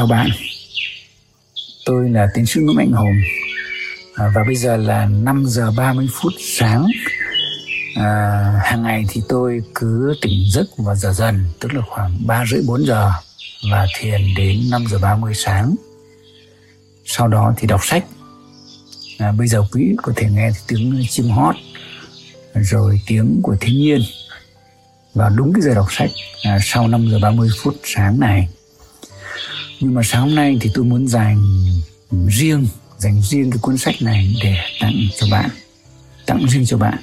Chào 0.00 0.06
bạn, 0.06 0.30
tôi 1.86 2.10
là 2.10 2.28
tiến 2.34 2.46
sĩ 2.46 2.60
Nguyễn 2.60 2.76
Mạnh 2.76 2.92
Hùng 2.92 3.16
à, 4.14 4.32
và 4.34 4.44
bây 4.44 4.56
giờ 4.56 4.76
là 4.76 5.06
5 5.06 5.44
giờ 5.46 5.72
30 5.76 6.08
phút 6.12 6.32
sáng. 6.38 6.86
À, 7.96 8.42
hàng 8.64 8.82
ngày 8.82 9.04
thì 9.08 9.22
tôi 9.28 9.62
cứ 9.74 10.14
tỉnh 10.22 10.50
giấc 10.52 10.66
vào 10.76 10.94
giờ 10.96 11.12
dần, 11.12 11.44
tức 11.60 11.74
là 11.74 11.82
khoảng 11.88 12.26
3 12.26 12.44
rưỡi 12.50 12.62
4 12.66 12.86
giờ 12.86 13.12
và 13.70 13.86
thiền 13.98 14.20
đến 14.36 14.60
5 14.70 14.84
giờ 14.90 14.98
30 14.98 15.32
sáng. 15.34 15.74
Sau 17.04 17.28
đó 17.28 17.54
thì 17.56 17.66
đọc 17.66 17.80
sách. 17.84 18.04
À, 19.18 19.32
bây 19.32 19.48
giờ 19.48 19.62
quý 19.72 19.94
có 20.02 20.12
thể 20.16 20.30
nghe 20.30 20.50
tiếng 20.68 21.04
chim 21.10 21.30
hót, 21.30 21.54
rồi 22.54 23.00
tiếng 23.06 23.40
của 23.42 23.56
thiên 23.60 23.76
nhiên. 23.76 24.00
Và 25.14 25.28
đúng 25.28 25.52
cái 25.52 25.62
giờ 25.62 25.74
đọc 25.74 25.86
sách 25.90 26.10
à, 26.44 26.58
sau 26.62 26.88
5 26.88 27.08
giờ 27.10 27.18
30 27.22 27.48
phút 27.62 27.74
sáng 27.84 28.20
này 28.20 28.48
nhưng 29.80 29.94
mà 29.94 30.02
sáng 30.04 30.22
hôm 30.22 30.34
nay 30.34 30.58
thì 30.60 30.70
tôi 30.74 30.84
muốn 30.84 31.08
dành 31.08 31.64
riêng 32.28 32.66
dành 32.98 33.22
riêng 33.22 33.50
cái 33.50 33.58
cuốn 33.62 33.78
sách 33.78 33.94
này 34.00 34.34
để 34.42 34.56
tặng 34.80 35.08
cho 35.16 35.26
bạn. 35.30 35.50
Tặng 36.26 36.46
riêng 36.48 36.66
cho 36.66 36.78
bạn. 36.78 36.98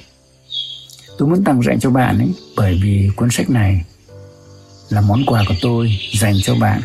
Tôi 1.18 1.28
muốn 1.28 1.44
tặng 1.44 1.62
dành 1.62 1.80
cho 1.80 1.90
bạn 1.90 2.18
ấy 2.18 2.28
bởi 2.56 2.80
vì 2.82 3.10
cuốn 3.16 3.30
sách 3.30 3.50
này 3.50 3.84
là 4.88 5.00
món 5.00 5.24
quà 5.26 5.44
của 5.48 5.54
tôi 5.60 5.98
dành 6.12 6.34
cho 6.42 6.54
bạn 6.54 6.80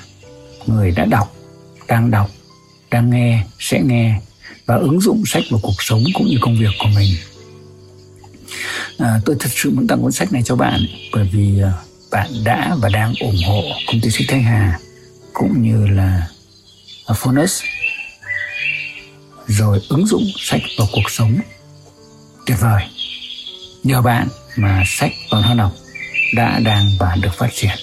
người 0.68 0.92
đã 0.92 1.06
đọc 1.06 1.36
đang 1.88 2.12
đọc 2.12 2.30
đang 2.92 3.10
nghe 3.10 3.44
sẽ 3.60 3.82
nghe 3.82 4.20
và 4.66 4.76
ứng 4.76 5.02
dụng 5.02 5.24
sách 5.26 5.44
vào 5.50 5.60
cuộc 5.64 5.76
sống 5.80 6.04
cũng 6.14 6.28
như 6.28 6.38
công 6.42 6.58
việc 6.60 6.72
của 6.80 6.90
mình. 6.96 7.10
À, 8.98 9.22
tôi 9.26 9.36
thật 9.40 9.50
sự 9.56 9.70
muốn 9.70 9.88
tặng 9.88 10.02
cuốn 10.02 10.12
sách 10.12 10.34
này 10.34 10.44
cho 10.46 10.56
bạn 10.56 10.86
bởi 11.14 11.30
vì 11.32 11.62
à, 11.62 11.74
bạn 12.12 12.30
đã 12.44 12.76
và 12.82 12.90
đang 12.90 13.14
ủng 13.20 13.38
hộ 13.48 13.64
công 13.88 14.02
ty 14.02 14.10
sách 14.10 14.26
Thanh 14.28 14.44
Hà 14.44 14.80
cũng 15.34 15.62
như 15.62 15.88
là 15.88 16.28
phonus 17.16 17.62
rồi 19.48 19.82
ứng 19.90 20.08
dụng 20.08 20.24
sách 20.38 20.62
vào 20.78 20.88
cuộc 20.92 21.10
sống. 21.10 21.38
Tuyệt 22.46 22.58
vời. 22.62 22.84
Nhờ 23.84 24.02
bạn 24.02 24.28
mà 24.56 24.84
sách 24.86 25.12
còn 25.32 25.44
hơn 25.44 25.58
đọc 25.58 25.72
đã 26.36 26.60
đang 26.60 26.90
và 27.00 27.16
được 27.22 27.34
phát 27.38 27.50
triển. 27.54 27.78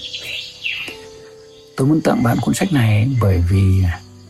Tôi 1.77 1.89
muốn 1.89 2.01
tặng 2.01 2.23
bạn 2.23 2.37
cuốn 2.41 2.55
sách 2.55 2.73
này 2.73 3.09
bởi 3.21 3.43
vì 3.51 3.83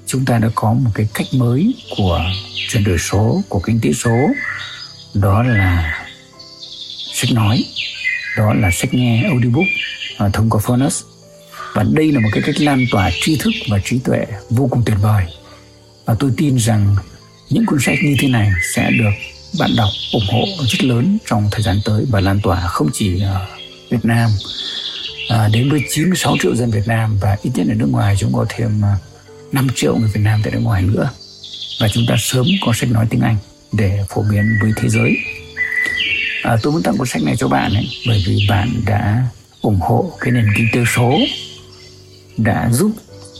chúng 0.06 0.24
ta 0.24 0.38
đã 0.38 0.48
có 0.54 0.72
một 0.72 0.90
cái 0.94 1.08
cách 1.14 1.26
mới 1.34 1.74
của 1.96 2.20
chuyển 2.68 2.84
đổi 2.84 2.98
số, 2.98 3.42
của 3.48 3.60
kinh 3.60 3.80
tế 3.82 3.92
số. 3.92 4.16
Đó 5.14 5.42
là 5.42 5.98
sách 7.12 7.30
nói, 7.32 7.64
đó 8.36 8.54
là 8.54 8.70
sách 8.70 8.94
nghe 8.94 9.22
audiobook 9.22 9.66
à, 10.18 10.28
thông 10.32 10.50
qua 10.50 10.60
phonus 10.64 11.02
và 11.74 11.84
đây 11.92 12.12
là 12.12 12.20
một 12.20 12.28
cái 12.32 12.42
cách 12.46 12.60
lan 12.60 12.86
tỏa 12.90 13.10
tri 13.20 13.36
thức 13.36 13.50
và 13.68 13.78
trí 13.84 13.98
tuệ 13.98 14.26
vô 14.50 14.68
cùng 14.70 14.82
tuyệt 14.86 14.96
vời. 15.02 15.24
Và 16.04 16.14
tôi 16.18 16.30
tin 16.36 16.56
rằng 16.56 16.96
những 17.50 17.66
cuốn 17.66 17.78
sách 17.80 17.98
như 18.02 18.16
thế 18.18 18.28
này 18.28 18.50
sẽ 18.74 18.90
được 18.90 19.10
bạn 19.58 19.70
đọc 19.76 19.88
ủng 20.12 20.26
hộ 20.28 20.44
rất 20.66 20.84
lớn 20.84 21.18
trong 21.26 21.48
thời 21.50 21.62
gian 21.62 21.80
tới 21.84 22.04
và 22.10 22.20
lan 22.20 22.40
tỏa 22.42 22.60
không 22.66 22.88
chỉ 22.92 23.22
ở 23.22 23.46
Việt 23.90 24.04
Nam. 24.04 24.30
À, 25.28 25.48
đến 25.52 25.70
với 25.70 25.80
96 25.88 26.36
triệu 26.42 26.56
dân 26.56 26.70
Việt 26.70 26.86
Nam 26.86 27.18
và 27.20 27.36
ít 27.42 27.50
nhất 27.54 27.66
ở 27.68 27.74
nước 27.74 27.88
ngoài 27.90 28.16
chúng 28.18 28.32
có 28.32 28.46
thêm 28.48 28.84
à, 28.84 28.96
5 29.52 29.68
triệu 29.74 29.96
người 29.96 30.10
Việt 30.14 30.20
Nam 30.20 30.40
tại 30.44 30.52
nước 30.52 30.60
ngoài 30.62 30.82
nữa. 30.82 31.10
Và 31.80 31.88
chúng 31.88 32.04
ta 32.08 32.14
sớm 32.18 32.46
có 32.66 32.72
sách 32.74 32.90
nói 32.90 33.06
tiếng 33.10 33.20
Anh 33.20 33.36
để 33.72 34.04
phổ 34.08 34.22
biến 34.30 34.58
với 34.62 34.72
thế 34.76 34.88
giới. 34.88 35.16
À, 36.42 36.56
tôi 36.62 36.72
muốn 36.72 36.82
tặng 36.82 36.96
cuốn 36.98 37.06
sách 37.06 37.22
này 37.22 37.36
cho 37.36 37.48
bạn 37.48 37.74
ấy 37.74 37.88
bởi 38.06 38.24
vì 38.26 38.46
bạn 38.48 38.82
đã 38.86 39.26
ủng 39.60 39.80
hộ 39.80 40.12
cái 40.20 40.30
nền 40.30 40.46
kinh 40.56 40.68
tế 40.72 40.80
số 40.96 41.18
đã 42.44 42.70
giúp 42.72 42.90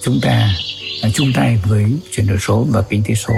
chúng 0.02 0.20
ta 0.22 0.54
à, 1.02 1.08
chung 1.14 1.32
tay 1.32 1.58
với 1.64 1.84
chuyển 2.12 2.26
đổi 2.26 2.38
số 2.40 2.66
và 2.70 2.82
kinh 2.90 3.02
tế 3.08 3.14
số. 3.14 3.34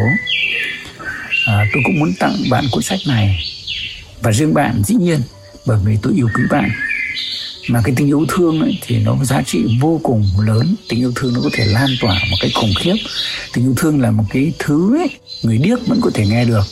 À, 1.47 1.67
tôi 1.73 1.83
cũng 1.84 2.00
muốn 2.00 2.12
tặng 2.19 2.37
bạn 2.50 2.65
cuốn 2.71 2.83
sách 2.83 2.99
này. 3.06 3.45
Và 4.22 4.33
riêng 4.33 4.55
bạn 4.55 4.83
dĩ 4.87 4.95
nhiên 4.95 5.21
bởi 5.67 5.78
vì 5.84 5.97
tôi 6.03 6.12
yêu 6.17 6.28
quý 6.34 6.43
bạn. 6.51 6.71
Mà 7.69 7.81
cái 7.84 7.95
tình 7.97 8.06
yêu 8.06 8.25
thương 8.28 8.61
ấy, 8.61 8.78
thì 8.83 8.99
nó 8.99 9.17
có 9.19 9.25
giá 9.25 9.43
trị 9.47 9.65
vô 9.81 10.01
cùng 10.03 10.28
lớn. 10.47 10.75
Tình 10.89 11.01
yêu 11.01 11.12
thương 11.17 11.34
nó 11.34 11.41
có 11.45 11.51
thể 11.53 11.65
lan 11.65 11.89
tỏa 12.01 12.15
một 12.31 12.37
cách 12.41 12.51
khủng 12.55 12.72
khiếp. 12.81 12.95
Tình 13.53 13.65
yêu 13.65 13.75
thương 13.77 14.01
là 14.01 14.11
một 14.11 14.25
cái 14.31 14.53
thứ 14.59 14.99
ấy, 14.99 15.09
người 15.43 15.59
điếc 15.59 15.87
vẫn 15.87 16.01
có 16.01 16.11
thể 16.15 16.27
nghe 16.27 16.45
được 16.45 16.65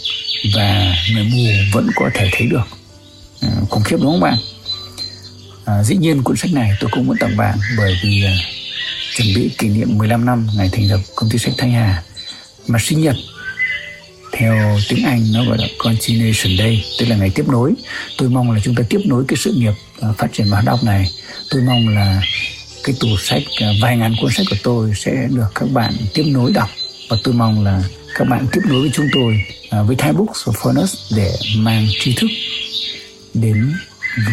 và 0.54 0.94
người 1.12 1.24
mù 1.24 1.38
vẫn 1.72 1.90
có 1.94 2.10
thể 2.14 2.28
thấy 2.32 2.46
được. 2.46 2.66
À, 3.40 3.48
khủng 3.70 3.82
khiếp 3.82 3.96
đúng 3.96 4.12
không 4.12 4.20
bạn? 4.20 4.36
À, 5.64 5.82
dĩ 5.82 5.96
nhiên 5.96 6.22
cuốn 6.22 6.36
sách 6.36 6.52
này 6.52 6.70
tôi 6.80 6.90
cũng 6.92 7.06
muốn 7.06 7.16
tặng 7.20 7.36
bạn 7.36 7.58
bởi 7.78 7.98
vì 8.02 8.24
à, 8.24 8.34
chuẩn 9.20 9.34
bị 9.34 9.50
kỷ 9.58 9.68
niệm 9.68 9.98
15 9.98 10.24
năm 10.24 10.46
ngày 10.56 10.68
thành 10.72 10.90
lập 10.90 11.00
công 11.14 11.30
ty 11.30 11.38
sách 11.38 11.54
Thanh 11.58 11.72
Hà 11.72 12.02
mà 12.66 12.78
sinh 12.78 13.00
nhật. 13.00 13.16
Theo 14.32 14.78
tiếng 14.88 15.04
Anh 15.04 15.26
nó 15.32 15.44
gọi 15.44 15.58
là 15.58 15.66
Continuation 15.78 16.58
Day, 16.58 16.84
tức 16.98 17.06
là 17.06 17.16
ngày 17.16 17.30
tiếp 17.34 17.48
nối. 17.48 17.72
Tôi 18.18 18.28
mong 18.28 18.50
là 18.50 18.60
chúng 18.64 18.74
ta 18.74 18.84
tiếp 18.88 19.00
nối 19.04 19.24
cái 19.28 19.36
sự 19.36 19.52
nghiệp 19.52 19.72
à, 20.00 20.08
phát 20.18 20.32
triển 20.32 20.46
văn 20.50 20.64
đọc 20.64 20.84
này. 20.84 21.10
Tôi 21.50 21.62
mong 21.62 21.88
là 21.88 22.22
cái 22.84 22.94
tủ 23.00 23.08
sách 23.18 23.42
à, 23.60 23.68
vài 23.82 23.96
ngàn 23.96 24.14
cuốn 24.20 24.30
sách 24.30 24.46
của 24.50 24.56
tôi 24.62 24.92
sẽ 24.96 25.28
được 25.30 25.48
các 25.54 25.70
bạn 25.72 25.92
tiếp 26.14 26.24
nối 26.26 26.52
đọc. 26.52 26.68
Và 27.08 27.16
tôi 27.24 27.34
mong 27.34 27.64
là 27.64 27.82
các 28.14 28.28
bạn 28.28 28.46
tiếp 28.52 28.60
nối 28.64 28.80
với 28.80 28.90
chúng 28.94 29.06
tôi 29.14 29.44
à, 29.70 29.82
với 29.82 29.96
Thai 29.96 30.12
Books 30.12 30.46
và 30.46 30.52
Furnace 30.52 31.16
để 31.16 31.32
mang 31.56 31.88
tri 32.00 32.14
thức 32.14 32.30
đến 33.34 33.72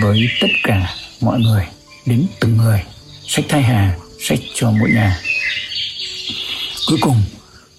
với 0.02 0.28
tất 0.42 0.52
cả 0.64 0.94
mọi 1.22 1.40
người, 1.40 1.64
đến 2.06 2.26
từng 2.40 2.58
người. 2.58 2.82
Sách 3.28 3.46
Thai 3.50 3.62
Hà 3.62 3.96
sách 4.20 4.40
cho 4.56 4.72
mỗi 4.72 4.90
nhà. 4.90 5.20
Cuối 6.88 6.98
cùng 7.02 7.22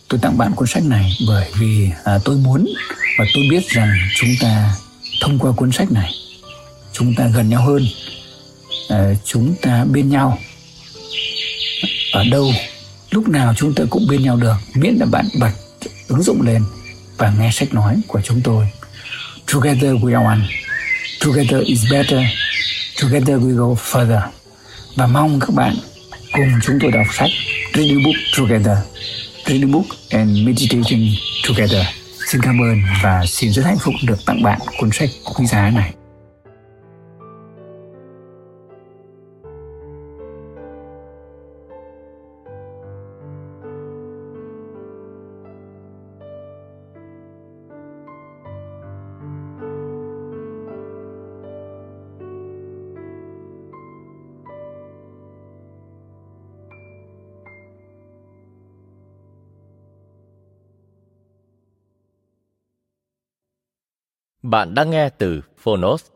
tôi 0.08 0.20
tặng 0.22 0.38
bạn 0.38 0.52
cuốn 0.54 0.68
sách 0.68 0.84
này 0.84 1.12
bởi 1.28 1.46
vì 1.58 1.90
à, 2.04 2.18
tôi 2.24 2.36
muốn 2.36 2.66
và 3.18 3.24
tôi 3.34 3.44
biết 3.50 3.68
rằng 3.68 3.98
chúng 4.16 4.30
ta 4.40 4.74
thông 5.20 5.38
qua 5.38 5.52
cuốn 5.52 5.72
sách 5.72 5.92
này 5.92 6.14
chúng 6.92 7.14
ta 7.14 7.28
gần 7.34 7.48
nhau 7.48 7.62
hơn 7.62 7.86
à, 8.88 9.14
chúng 9.24 9.54
ta 9.62 9.84
bên 9.84 10.10
nhau. 10.10 10.38
Ở 12.12 12.24
đâu 12.30 12.52
lúc 13.10 13.28
nào 13.28 13.54
chúng 13.56 13.74
ta 13.74 13.84
cũng 13.90 14.06
bên 14.08 14.22
nhau 14.22 14.36
được 14.36 14.54
miễn 14.74 14.94
là 14.94 15.06
bạn 15.06 15.28
bật 15.40 15.50
ứng 16.08 16.22
dụng 16.22 16.42
lên 16.42 16.64
và 17.16 17.32
nghe 17.38 17.50
sách 17.52 17.74
nói 17.74 18.00
của 18.06 18.20
chúng 18.24 18.40
tôi. 18.40 18.68
Together 19.52 19.92
we 19.92 20.14
are 20.16 20.26
one. 20.26 20.40
Together 21.20 21.66
is 21.66 21.84
better. 21.90 22.20
Together 23.02 23.36
we 23.40 23.54
go 23.56 23.74
further. 23.74 24.20
Và 24.96 25.06
mong 25.06 25.40
các 25.40 25.50
bạn 25.54 25.76
cùng 26.38 26.60
chúng 26.62 26.78
tôi 26.80 26.90
đọc 26.90 27.06
sách 27.12 27.30
Reading 27.74 28.04
Book 28.04 28.14
Together. 28.38 28.78
Reading 29.46 29.72
Book 29.72 29.86
and 30.10 30.46
Meditation 30.46 31.00
Together. 31.48 31.86
Xin 32.26 32.40
cảm 32.42 32.62
ơn 32.62 32.78
và 33.02 33.26
xin 33.26 33.52
rất 33.52 33.62
hạnh 33.64 33.78
phúc 33.80 33.94
được 34.02 34.24
tặng 34.26 34.42
bạn 34.42 34.58
cuốn 34.78 34.90
sách 34.92 35.08
quý 35.34 35.46
giá 35.46 35.70
này. 35.70 35.92
Bạn 64.50 64.74
đang 64.74 64.90
nghe 64.90 65.08
từ 65.08 65.40
Phonos. 65.58 66.06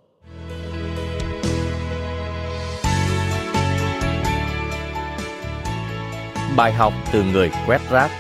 Bài 6.57 6.73
học 6.73 6.93
từ 7.13 7.23
người 7.23 7.51
quét 7.67 7.81
rác. 7.91 8.11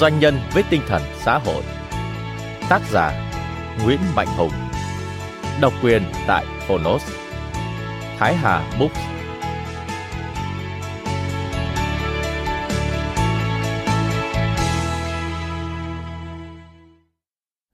Doanh 0.00 0.18
nhân 0.18 0.34
với 0.54 0.62
tinh 0.70 0.80
thần 0.88 1.02
xã 1.24 1.38
hội. 1.38 1.62
Tác 2.68 2.80
giả 2.90 3.32
Nguyễn 3.84 3.98
Mạnh 4.14 4.28
Hùng. 4.36 4.52
Độc 5.60 5.72
quyền 5.82 6.02
tại 6.26 6.44
Phonos. 6.68 7.02
Thái 8.18 8.36
Hà 8.36 8.76
Books. 8.80 8.98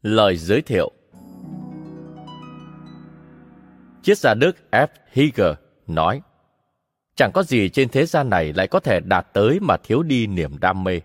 Lời 0.03 0.37
giới 0.37 0.63
thiệu. 0.63 0.93
Triết 4.02 4.19
gia 4.19 4.34
Đức 4.34 4.56
F. 4.70 4.87
Heger 5.12 5.54
nói 5.87 6.22
Chẳng 7.14 7.32
có 7.32 7.43
gì 7.43 7.69
trên 7.69 7.88
thế 7.88 8.06
gian 8.06 8.31
này 8.31 8.52
lại 8.52 8.69
có 8.69 8.81
thể 8.81 9.00
đạt 9.00 9.26
tới 9.32 9.60
mà 9.60 9.76
thiếu 9.76 10.02
đi 10.02 10.26
niềm 10.26 10.58
đam 10.60 10.84
mê. 10.84 11.00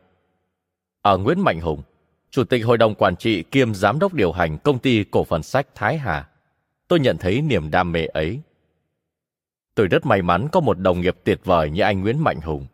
Ở 1.02 1.18
Nguyễn 1.18 1.40
Mạnh 1.40 1.62
Hùng, 1.62 1.82
Chủ 2.30 2.44
tịch 2.44 2.66
Hội 2.66 2.78
đồng 2.78 2.96
Quản 2.96 3.16
trị 3.16 3.44
kiêm 3.44 3.74
Giám 3.74 4.00
đốc 4.00 4.14
điều 4.14 4.32
hành 4.32 4.58
công 4.58 4.80
ty 4.80 5.04
cổ 5.04 5.24
phần 5.24 5.44
sách 5.44 5.68
Thái 5.76 5.98
Hà, 5.98 6.30
tôi 6.88 7.00
nhận 7.00 7.18
thấy 7.18 7.42
niềm 7.42 7.72
đam 7.72 7.92
mê 7.92 8.06
ấy. 8.06 8.40
Tôi 9.76 9.88
rất 9.88 10.06
may 10.06 10.22
mắn 10.22 10.48
có 10.52 10.60
một 10.60 10.80
đồng 10.80 11.02
nghiệp 11.02 11.16
tuyệt 11.24 11.40
vời 11.44 11.70
như 11.70 11.82
anh 11.82 12.02
Nguyễn 12.02 12.20
Mạnh 12.20 12.42
Hùng. 12.42 12.68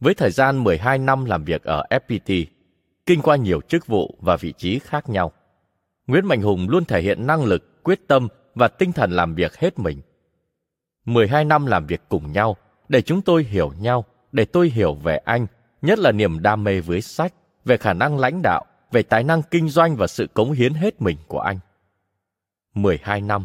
Với 0.00 0.14
thời 0.14 0.30
gian 0.30 0.64
12 0.64 0.98
năm 0.98 1.24
làm 1.24 1.44
việc 1.44 1.62
ở 1.62 1.84
FPT, 1.90 2.44
kinh 3.06 3.22
qua 3.22 3.36
nhiều 3.36 3.60
chức 3.60 3.86
vụ 3.86 4.18
và 4.20 4.36
vị 4.36 4.52
trí 4.58 4.78
khác 4.78 5.08
nhau. 5.08 5.32
Nguyễn 6.06 6.26
Mạnh 6.26 6.42
Hùng 6.42 6.68
luôn 6.68 6.84
thể 6.84 7.02
hiện 7.02 7.26
năng 7.26 7.44
lực, 7.44 7.82
quyết 7.82 8.08
tâm 8.08 8.28
và 8.54 8.68
tinh 8.68 8.92
thần 8.92 9.10
làm 9.10 9.34
việc 9.34 9.56
hết 9.56 9.78
mình. 9.78 10.00
12 11.04 11.44
năm 11.44 11.66
làm 11.66 11.86
việc 11.86 12.00
cùng 12.08 12.32
nhau 12.32 12.56
để 12.88 13.02
chúng 13.02 13.22
tôi 13.22 13.44
hiểu 13.44 13.72
nhau, 13.78 14.04
để 14.32 14.44
tôi 14.44 14.68
hiểu 14.68 14.94
về 14.94 15.16
anh, 15.16 15.46
nhất 15.82 15.98
là 15.98 16.12
niềm 16.12 16.42
đam 16.42 16.64
mê 16.64 16.80
với 16.80 17.00
sách, 17.00 17.34
về 17.64 17.76
khả 17.76 17.92
năng 17.92 18.18
lãnh 18.18 18.42
đạo, 18.42 18.64
về 18.92 19.02
tài 19.02 19.24
năng 19.24 19.42
kinh 19.42 19.68
doanh 19.68 19.96
và 19.96 20.06
sự 20.06 20.26
cống 20.34 20.52
hiến 20.52 20.74
hết 20.74 21.02
mình 21.02 21.16
của 21.28 21.40
anh. 21.40 21.58
12 22.74 23.20
năm 23.20 23.44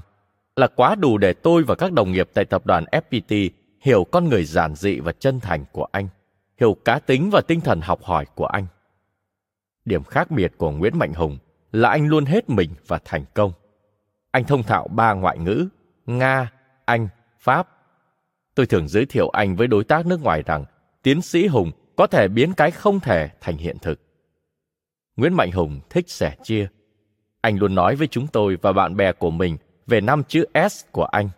là 0.55 0.67
quá 0.67 0.95
đủ 0.95 1.17
để 1.17 1.33
tôi 1.33 1.63
và 1.63 1.75
các 1.75 1.91
đồng 1.91 2.11
nghiệp 2.11 2.29
tại 2.33 2.45
tập 2.45 2.65
đoàn 2.65 2.85
FPT 2.91 3.49
hiểu 3.81 4.03
con 4.03 4.29
người 4.29 4.43
giản 4.43 4.75
dị 4.75 4.99
và 4.99 5.11
chân 5.19 5.39
thành 5.39 5.65
của 5.71 5.87
anh, 5.91 6.07
hiểu 6.59 6.77
cá 6.85 6.99
tính 6.99 7.29
và 7.31 7.41
tinh 7.47 7.61
thần 7.61 7.81
học 7.81 8.03
hỏi 8.03 8.25
của 8.35 8.45
anh. 8.45 8.65
Điểm 9.85 10.03
khác 10.03 10.31
biệt 10.31 10.51
của 10.57 10.71
Nguyễn 10.71 10.97
Mạnh 10.97 11.13
Hùng 11.13 11.37
là 11.71 11.89
anh 11.89 12.07
luôn 12.07 12.25
hết 12.25 12.49
mình 12.49 12.69
và 12.87 12.99
thành 13.05 13.25
công. 13.33 13.51
Anh 14.31 14.43
thông 14.43 14.63
thạo 14.63 14.87
ba 14.87 15.13
ngoại 15.13 15.37
ngữ, 15.37 15.67
Nga, 16.05 16.51
Anh, 16.85 17.07
Pháp. 17.39 17.67
Tôi 18.55 18.65
thường 18.65 18.87
giới 18.87 19.05
thiệu 19.05 19.29
anh 19.29 19.55
với 19.55 19.67
đối 19.67 19.83
tác 19.83 20.05
nước 20.05 20.21
ngoài 20.21 20.43
rằng 20.45 20.65
tiến 21.03 21.21
sĩ 21.21 21.47
Hùng 21.47 21.71
có 21.95 22.07
thể 22.07 22.27
biến 22.27 22.53
cái 22.53 22.71
không 22.71 22.99
thể 22.99 23.29
thành 23.41 23.57
hiện 23.57 23.77
thực. 23.81 23.99
Nguyễn 25.15 25.33
Mạnh 25.33 25.51
Hùng 25.51 25.79
thích 25.89 26.09
sẻ 26.09 26.35
chia. 26.43 26.67
Anh 27.41 27.57
luôn 27.57 27.75
nói 27.75 27.95
với 27.95 28.07
chúng 28.07 28.27
tôi 28.27 28.57
và 28.61 28.73
bạn 28.73 28.95
bè 28.95 29.11
của 29.11 29.29
mình 29.31 29.57
về 29.87 30.01
năm 30.01 30.23
chữ 30.23 30.45
S 30.69 30.85
của 30.91 31.05
anh. 31.05 31.29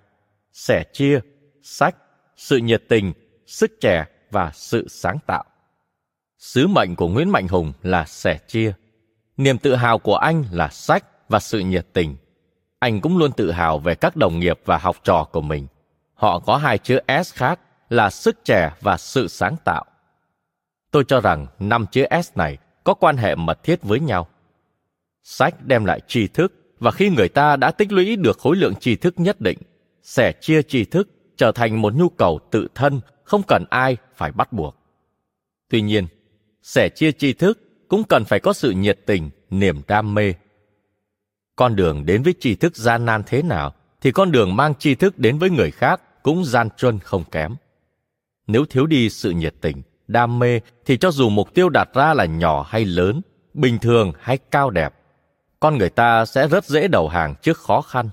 Sẻ 0.53 0.83
chia, 0.93 1.19
sách, 1.61 1.95
sự 2.35 2.57
nhiệt 2.57 2.83
tình, 2.89 3.13
sức 3.45 3.71
trẻ 3.81 4.05
và 4.31 4.51
sự 4.53 4.87
sáng 4.87 5.17
tạo. 5.27 5.43
Sứ 6.37 6.67
mệnh 6.67 6.95
của 6.95 7.07
Nguyễn 7.07 7.29
Mạnh 7.29 7.47
Hùng 7.47 7.73
là 7.81 8.05
sẻ 8.05 8.37
chia. 8.47 8.73
Niềm 9.37 9.57
tự 9.57 9.75
hào 9.75 9.99
của 9.99 10.15
anh 10.15 10.43
là 10.51 10.67
sách 10.67 11.05
và 11.29 11.39
sự 11.39 11.59
nhiệt 11.59 11.87
tình. 11.93 12.15
Anh 12.81 13.01
cũng 13.01 13.17
luôn 13.17 13.31
tự 13.31 13.51
hào 13.51 13.79
về 13.79 13.95
các 13.95 14.15
đồng 14.15 14.39
nghiệp 14.39 14.59
và 14.65 14.77
học 14.77 14.97
trò 15.03 15.23
của 15.23 15.41
mình. 15.41 15.67
Họ 16.13 16.39
có 16.39 16.57
hai 16.57 16.77
chữ 16.77 16.99
S 17.23 17.33
khác 17.33 17.59
là 17.89 18.09
sức 18.09 18.45
trẻ 18.45 18.71
và 18.81 18.97
sự 18.97 19.27
sáng 19.27 19.55
tạo. 19.63 19.85
Tôi 20.91 21.03
cho 21.07 21.19
rằng 21.19 21.47
năm 21.59 21.85
chữ 21.91 22.05
S 22.23 22.37
này 22.37 22.57
có 22.83 22.93
quan 22.93 23.17
hệ 23.17 23.35
mật 23.35 23.63
thiết 23.63 23.83
với 23.83 23.99
nhau. 23.99 24.27
Sách 25.23 25.55
đem 25.65 25.85
lại 25.85 26.01
tri 26.07 26.27
thức 26.27 26.53
và 26.79 26.91
khi 26.91 27.09
người 27.09 27.29
ta 27.29 27.55
đã 27.55 27.71
tích 27.71 27.91
lũy 27.91 28.15
được 28.15 28.39
khối 28.39 28.55
lượng 28.55 28.75
tri 28.75 28.95
thức 28.95 29.13
nhất 29.17 29.41
định, 29.41 29.57
sẻ 30.03 30.33
chia 30.41 30.61
tri 30.61 30.85
thức 30.85 31.09
trở 31.37 31.51
thành 31.51 31.81
một 31.81 31.93
nhu 31.93 32.09
cầu 32.09 32.39
tự 32.51 32.67
thân, 32.75 33.01
không 33.23 33.41
cần 33.47 33.63
ai 33.69 33.97
phải 34.15 34.31
bắt 34.31 34.53
buộc. 34.53 34.75
Tuy 35.69 35.81
nhiên, 35.81 36.07
sẻ 36.61 36.89
chia 36.89 37.11
tri 37.11 37.33
thức 37.33 37.59
cũng 37.87 38.03
cần 38.03 38.25
phải 38.25 38.39
có 38.39 38.53
sự 38.53 38.71
nhiệt 38.71 38.99
tình, 39.05 39.29
niềm 39.49 39.81
đam 39.87 40.13
mê. 40.13 40.33
Con 41.55 41.75
đường 41.75 42.05
đến 42.05 42.23
với 42.23 42.33
tri 42.39 42.55
thức 42.55 42.75
gian 42.75 43.05
nan 43.05 43.23
thế 43.25 43.41
nào, 43.41 43.73
thì 44.01 44.11
con 44.11 44.31
đường 44.31 44.55
mang 44.55 44.75
tri 44.75 44.95
thức 44.95 45.19
đến 45.19 45.39
với 45.39 45.49
người 45.49 45.71
khác 45.71 46.01
cũng 46.23 46.45
gian 46.45 46.69
truân 46.77 46.99
không 46.99 47.23
kém. 47.31 47.55
Nếu 48.47 48.65
thiếu 48.65 48.85
đi 48.85 49.09
sự 49.09 49.31
nhiệt 49.31 49.53
tình, 49.61 49.81
đam 50.07 50.39
mê 50.39 50.59
thì 50.85 50.97
cho 50.97 51.11
dù 51.11 51.29
mục 51.29 51.53
tiêu 51.53 51.69
đặt 51.69 51.89
ra 51.93 52.13
là 52.13 52.25
nhỏ 52.25 52.65
hay 52.69 52.85
lớn, 52.85 53.21
bình 53.53 53.79
thường 53.79 54.11
hay 54.19 54.37
cao 54.37 54.69
đẹp, 54.69 54.93
con 55.59 55.77
người 55.77 55.89
ta 55.89 56.25
sẽ 56.25 56.47
rất 56.47 56.65
dễ 56.65 56.87
đầu 56.87 57.07
hàng 57.07 57.35
trước 57.41 57.57
khó 57.57 57.81
khăn. 57.81 58.09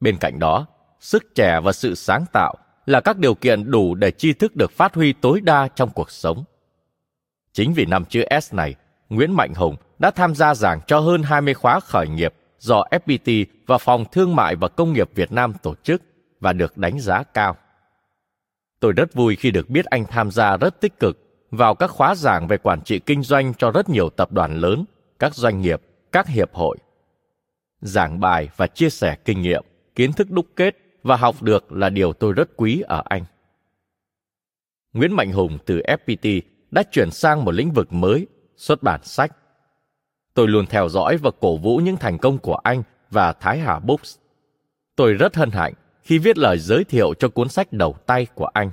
Bên 0.00 0.16
cạnh 0.16 0.38
đó, 0.38 0.66
sức 1.00 1.34
trẻ 1.34 1.60
và 1.60 1.72
sự 1.72 1.94
sáng 1.94 2.24
tạo 2.32 2.54
là 2.86 3.00
các 3.00 3.18
điều 3.18 3.34
kiện 3.34 3.70
đủ 3.70 3.94
để 3.94 4.10
tri 4.10 4.32
thức 4.32 4.56
được 4.56 4.70
phát 4.70 4.94
huy 4.94 5.12
tối 5.12 5.40
đa 5.40 5.68
trong 5.68 5.90
cuộc 5.90 6.10
sống. 6.10 6.44
Chính 7.52 7.74
vì 7.74 7.86
năm 7.86 8.04
chữ 8.04 8.24
S 8.42 8.54
này, 8.54 8.74
Nguyễn 9.08 9.32
Mạnh 9.32 9.54
Hùng 9.54 9.76
đã 9.98 10.10
tham 10.10 10.34
gia 10.34 10.54
giảng 10.54 10.80
cho 10.86 11.00
hơn 11.00 11.22
20 11.22 11.54
khóa 11.54 11.80
khởi 11.80 12.08
nghiệp 12.08 12.34
do 12.60 12.84
FPT 12.90 13.44
và 13.66 13.78
Phòng 13.78 14.04
Thương 14.12 14.36
mại 14.36 14.56
và 14.56 14.68
Công 14.68 14.92
nghiệp 14.92 15.10
Việt 15.14 15.32
Nam 15.32 15.52
tổ 15.62 15.74
chức 15.82 16.02
và 16.40 16.52
được 16.52 16.76
đánh 16.76 17.00
giá 17.00 17.22
cao. 17.22 17.56
Tôi 18.80 18.92
rất 18.92 19.14
vui 19.14 19.36
khi 19.36 19.50
được 19.50 19.70
biết 19.70 19.84
anh 19.84 20.04
tham 20.04 20.30
gia 20.30 20.56
rất 20.56 20.80
tích 20.80 20.98
cực 20.98 21.18
vào 21.50 21.74
các 21.74 21.90
khóa 21.90 22.14
giảng 22.14 22.48
về 22.48 22.56
quản 22.56 22.82
trị 22.82 22.98
kinh 22.98 23.22
doanh 23.22 23.54
cho 23.54 23.70
rất 23.70 23.88
nhiều 23.88 24.10
tập 24.10 24.32
đoàn 24.32 24.56
lớn, 24.56 24.84
các 25.18 25.34
doanh 25.34 25.60
nghiệp, 25.60 25.82
các 26.12 26.26
hiệp 26.26 26.54
hội. 26.54 26.76
Giảng 27.80 28.20
bài 28.20 28.48
và 28.56 28.66
chia 28.66 28.90
sẻ 28.90 29.16
kinh 29.24 29.42
nghiệm, 29.42 29.64
kiến 29.94 30.12
thức 30.12 30.30
đúc 30.30 30.46
kết 30.56 30.76
và 31.02 31.16
học 31.16 31.42
được 31.42 31.72
là 31.72 31.90
điều 31.90 32.12
tôi 32.12 32.32
rất 32.32 32.50
quý 32.56 32.80
ở 32.80 33.02
anh. 33.04 33.24
Nguyễn 34.92 35.12
Mạnh 35.12 35.32
Hùng 35.32 35.58
từ 35.66 35.82
FPT 35.86 36.40
đã 36.70 36.82
chuyển 36.82 37.10
sang 37.10 37.44
một 37.44 37.50
lĩnh 37.50 37.70
vực 37.70 37.92
mới, 37.92 38.26
xuất 38.56 38.82
bản 38.82 39.00
sách. 39.02 39.36
Tôi 40.34 40.48
luôn 40.48 40.66
theo 40.66 40.88
dõi 40.88 41.16
và 41.16 41.30
cổ 41.40 41.56
vũ 41.56 41.76
những 41.76 41.96
thành 41.96 42.18
công 42.18 42.38
của 42.38 42.54
anh 42.54 42.82
và 43.10 43.32
Thái 43.32 43.58
Hà 43.58 43.78
Books. 43.78 44.16
Tôi 44.96 45.12
rất 45.12 45.36
hân 45.36 45.50
hạnh 45.50 45.72
khi 46.02 46.18
viết 46.18 46.38
lời 46.38 46.58
giới 46.58 46.84
thiệu 46.84 47.14
cho 47.18 47.28
cuốn 47.28 47.48
sách 47.48 47.72
đầu 47.72 47.96
tay 48.06 48.26
của 48.34 48.46
anh. 48.46 48.70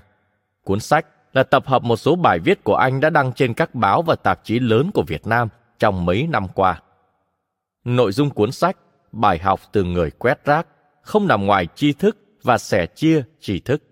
Cuốn 0.64 0.80
sách 0.80 1.06
là 1.34 1.44
tập 1.44 1.68
hợp 1.68 1.84
một 1.84 1.96
số 1.96 2.16
bài 2.16 2.40
viết 2.40 2.64
của 2.64 2.76
anh 2.76 3.00
đã 3.00 3.10
đăng 3.10 3.34
trên 3.34 3.54
các 3.54 3.76
báo 3.76 4.02
và 4.02 4.16
tạp 4.16 4.44
chí 4.44 4.60
lớn 4.60 4.92
của 4.94 5.04
Việt 5.08 5.28
Nam 5.28 5.48
trong 5.80 6.06
mấy 6.06 6.28
năm 6.28 6.48
qua. 6.48 6.82
Nội 7.84 8.12
dung 8.12 8.30
cuốn 8.30 8.52
sách, 8.52 8.78
bài 9.12 9.40
học 9.40 9.60
từ 9.72 9.84
người 9.84 10.12
quét 10.12 10.46
rác, 10.46 10.68
không 11.02 11.28
nằm 11.28 11.46
ngoài 11.46 11.68
tri 11.76 11.94
thức 11.94 12.18
và 12.44 12.58
sẻ 12.58 12.86
chia 12.86 13.24
tri 13.40 13.60
thức. 13.60 13.84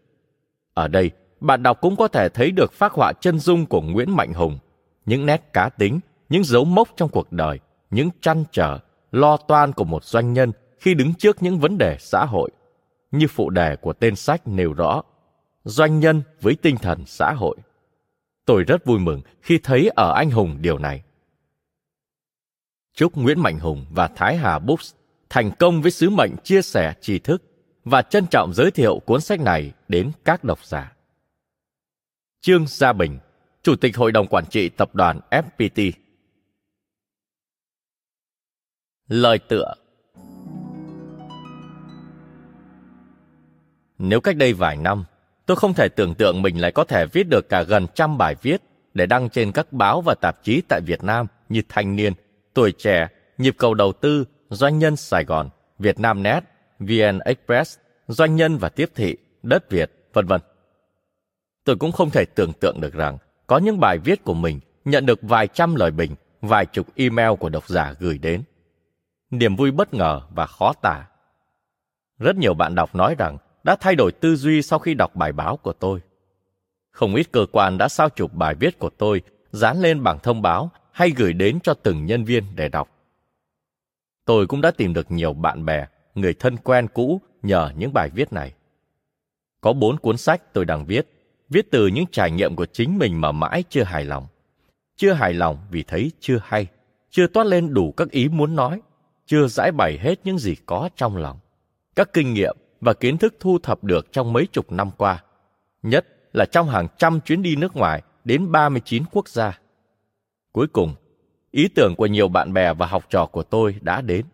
Ở 0.73 0.87
đây, 0.87 1.11
bạn 1.39 1.63
đọc 1.63 1.81
cũng 1.81 1.95
có 1.95 2.07
thể 2.07 2.29
thấy 2.29 2.51
được 2.51 2.73
phác 2.73 2.91
họa 2.93 3.13
chân 3.13 3.39
dung 3.39 3.65
của 3.65 3.81
Nguyễn 3.81 4.15
Mạnh 4.15 4.33
Hùng, 4.33 4.59
những 5.05 5.25
nét 5.25 5.53
cá 5.53 5.69
tính, 5.69 5.99
những 6.29 6.43
dấu 6.43 6.65
mốc 6.65 6.89
trong 6.97 7.09
cuộc 7.09 7.31
đời, 7.31 7.59
những 7.89 8.09
trăn 8.21 8.43
trở, 8.51 8.79
lo 9.11 9.37
toan 9.37 9.73
của 9.73 9.83
một 9.85 10.03
doanh 10.03 10.33
nhân 10.33 10.51
khi 10.79 10.93
đứng 10.93 11.13
trước 11.13 11.43
những 11.43 11.59
vấn 11.59 11.77
đề 11.77 11.97
xã 11.99 12.25
hội– 12.25 12.51
như 13.17 13.27
phụ 13.27 13.49
đề 13.49 13.75
của 13.75 13.93
tên 13.93 14.15
sách 14.15 14.47
nêu 14.47 14.73
rõ, 14.73 15.01
doanh 15.63 15.99
nhân 15.99 16.21
với 16.41 16.55
tinh 16.61 16.77
thần 16.77 17.03
xã 17.05 17.33
hội. 17.33 17.57
Tôi 18.45 18.63
rất 18.63 18.85
vui 18.85 18.99
mừng 18.99 19.21
khi 19.41 19.59
thấy 19.63 19.89
ở 19.95 20.13
anh 20.13 20.31
Hùng 20.31 20.57
điều 20.61 20.77
này. 20.77 21.03
Chúc 22.93 23.17
Nguyễn 23.17 23.39
Mạnh 23.39 23.59
Hùng 23.59 23.85
và 23.89 24.07
Thái 24.07 24.37
Hà 24.37 24.59
Books 24.59 24.93
thành 25.29 25.51
công 25.59 25.81
với 25.81 25.91
sứ 25.91 26.09
mệnh 26.09 26.31
chia 26.43 26.61
sẻ 26.61 26.93
tri 27.01 27.19
thức 27.19 27.43
và 27.85 28.01
trân 28.01 28.27
trọng 28.27 28.53
giới 28.53 28.71
thiệu 28.71 28.99
cuốn 29.05 29.21
sách 29.21 29.39
này 29.39 29.71
đến 29.87 30.11
các 30.25 30.43
độc 30.43 30.65
giả. 30.65 30.95
Trương 32.41 32.67
Gia 32.67 32.93
Bình, 32.93 33.19
Chủ 33.63 33.75
tịch 33.75 33.97
Hội 33.97 34.11
đồng 34.11 34.27
Quản 34.27 34.45
trị 34.45 34.69
Tập 34.69 34.95
đoàn 34.95 35.19
FPT 35.31 35.91
Lời 39.07 39.39
tựa 39.39 39.73
Nếu 43.97 44.21
cách 44.21 44.35
đây 44.37 44.53
vài 44.53 44.77
năm, 44.77 45.05
tôi 45.45 45.57
không 45.57 45.73
thể 45.73 45.87
tưởng 45.89 46.15
tượng 46.15 46.41
mình 46.41 46.61
lại 46.61 46.71
có 46.71 46.83
thể 46.83 47.05
viết 47.05 47.29
được 47.29 47.49
cả 47.49 47.63
gần 47.63 47.87
trăm 47.95 48.17
bài 48.17 48.35
viết 48.41 48.61
để 48.93 49.05
đăng 49.05 49.29
trên 49.29 49.51
các 49.51 49.73
báo 49.73 50.01
và 50.01 50.15
tạp 50.21 50.43
chí 50.43 50.61
tại 50.67 50.81
Việt 50.81 51.03
Nam 51.03 51.27
như 51.49 51.61
Thanh 51.69 51.95
niên, 51.95 52.13
Tuổi 52.53 52.71
trẻ, 52.71 53.07
Nhịp 53.37 53.55
cầu 53.57 53.73
đầu 53.73 53.93
tư, 53.93 54.25
Doanh 54.49 54.79
nhân 54.79 54.95
Sài 54.95 55.23
Gòn, 55.23 55.49
Việt 55.79 55.99
Nam 55.99 56.23
Net, 56.23 56.43
VN 56.79 57.19
Express, 57.25 57.77
Doanh 58.07 58.35
nhân 58.35 58.57
và 58.57 58.69
Tiếp 58.69 58.89
thị, 58.95 59.17
Đất 59.43 59.69
Việt, 59.69 59.91
vân 60.13 60.27
vân. 60.27 60.41
Tôi 61.63 61.75
cũng 61.75 61.91
không 61.91 62.09
thể 62.09 62.25
tưởng 62.25 62.53
tượng 62.53 62.81
được 62.81 62.93
rằng 62.93 63.17
có 63.47 63.57
những 63.57 63.79
bài 63.79 63.97
viết 63.97 64.23
của 64.23 64.33
mình 64.33 64.59
nhận 64.85 65.05
được 65.05 65.19
vài 65.21 65.47
trăm 65.47 65.75
lời 65.75 65.91
bình, 65.91 66.15
vài 66.41 66.65
chục 66.65 66.87
email 66.95 67.31
của 67.39 67.49
độc 67.49 67.67
giả 67.67 67.93
gửi 67.99 68.17
đến 68.17 68.43
niềm 69.37 69.55
vui 69.55 69.71
bất 69.71 69.93
ngờ 69.93 70.21
và 70.29 70.45
khó 70.45 70.73
tả. 70.73 71.05
Rất 72.19 72.35
nhiều 72.35 72.53
bạn 72.53 72.75
đọc 72.75 72.95
nói 72.95 73.15
rằng 73.17 73.37
đã 73.63 73.75
thay 73.75 73.95
đổi 73.95 74.11
tư 74.11 74.35
duy 74.35 74.61
sau 74.61 74.79
khi 74.79 74.93
đọc 74.93 75.15
bài 75.15 75.31
báo 75.31 75.57
của 75.57 75.73
tôi. 75.73 76.01
Không 76.91 77.15
ít 77.15 77.31
cơ 77.31 77.45
quan 77.51 77.77
đã 77.77 77.87
sao 77.87 78.09
chụp 78.09 78.33
bài 78.33 78.55
viết 78.55 78.79
của 78.79 78.89
tôi, 78.89 79.21
dán 79.51 79.81
lên 79.81 80.03
bảng 80.03 80.19
thông 80.19 80.41
báo 80.41 80.71
hay 80.91 81.09
gửi 81.09 81.33
đến 81.33 81.59
cho 81.63 81.73
từng 81.73 82.05
nhân 82.05 82.23
viên 82.23 82.55
để 82.55 82.69
đọc. 82.69 82.89
Tôi 84.25 84.47
cũng 84.47 84.61
đã 84.61 84.71
tìm 84.71 84.93
được 84.93 85.11
nhiều 85.11 85.33
bạn 85.33 85.65
bè, 85.65 85.87
người 86.15 86.33
thân 86.33 86.57
quen 86.57 86.87
cũ 86.93 87.21
nhờ 87.41 87.71
những 87.77 87.93
bài 87.93 88.09
viết 88.09 88.33
này. 88.33 88.53
Có 89.61 89.73
bốn 89.73 89.97
cuốn 89.97 90.17
sách 90.17 90.53
tôi 90.53 90.65
đang 90.65 90.85
viết, 90.85 91.07
viết 91.49 91.71
từ 91.71 91.87
những 91.87 92.05
trải 92.11 92.31
nghiệm 92.31 92.55
của 92.55 92.65
chính 92.65 92.97
mình 92.97 93.21
mà 93.21 93.31
mãi 93.31 93.63
chưa 93.69 93.83
hài 93.83 94.05
lòng. 94.05 94.27
Chưa 94.95 95.13
hài 95.13 95.33
lòng 95.33 95.57
vì 95.71 95.83
thấy 95.83 96.11
chưa 96.19 96.39
hay, 96.43 96.67
chưa 97.09 97.27
toát 97.27 97.43
lên 97.43 97.73
đủ 97.73 97.91
các 97.91 98.11
ý 98.11 98.27
muốn 98.27 98.55
nói, 98.55 98.81
chưa 99.25 99.47
giải 99.47 99.71
bày 99.71 99.97
hết 100.01 100.19
những 100.23 100.37
gì 100.37 100.55
có 100.65 100.89
trong 100.95 101.17
lòng. 101.17 101.39
Các 101.95 102.13
kinh 102.13 102.33
nghiệm 102.33 102.57
và 102.81 102.93
kiến 102.93 103.17
thức 103.17 103.35
thu 103.39 103.59
thập 103.59 103.83
được 103.83 104.11
trong 104.11 104.33
mấy 104.33 104.47
chục 104.51 104.71
năm 104.71 104.91
qua, 104.97 105.23
nhất 105.83 106.05
là 106.33 106.45
trong 106.45 106.69
hàng 106.69 106.87
trăm 106.97 107.19
chuyến 107.19 107.41
đi 107.41 107.55
nước 107.55 107.75
ngoài 107.75 108.01
đến 108.23 108.51
39 108.51 109.03
quốc 109.11 109.29
gia. 109.29 109.59
Cuối 110.51 110.67
cùng, 110.67 110.95
ý 111.51 111.67
tưởng 111.67 111.95
của 111.95 112.05
nhiều 112.05 112.27
bạn 112.27 112.53
bè 112.53 112.73
và 112.73 112.85
học 112.85 113.05
trò 113.09 113.25
của 113.25 113.43
tôi 113.43 113.75
đã 113.81 114.01
đến. 114.01 114.25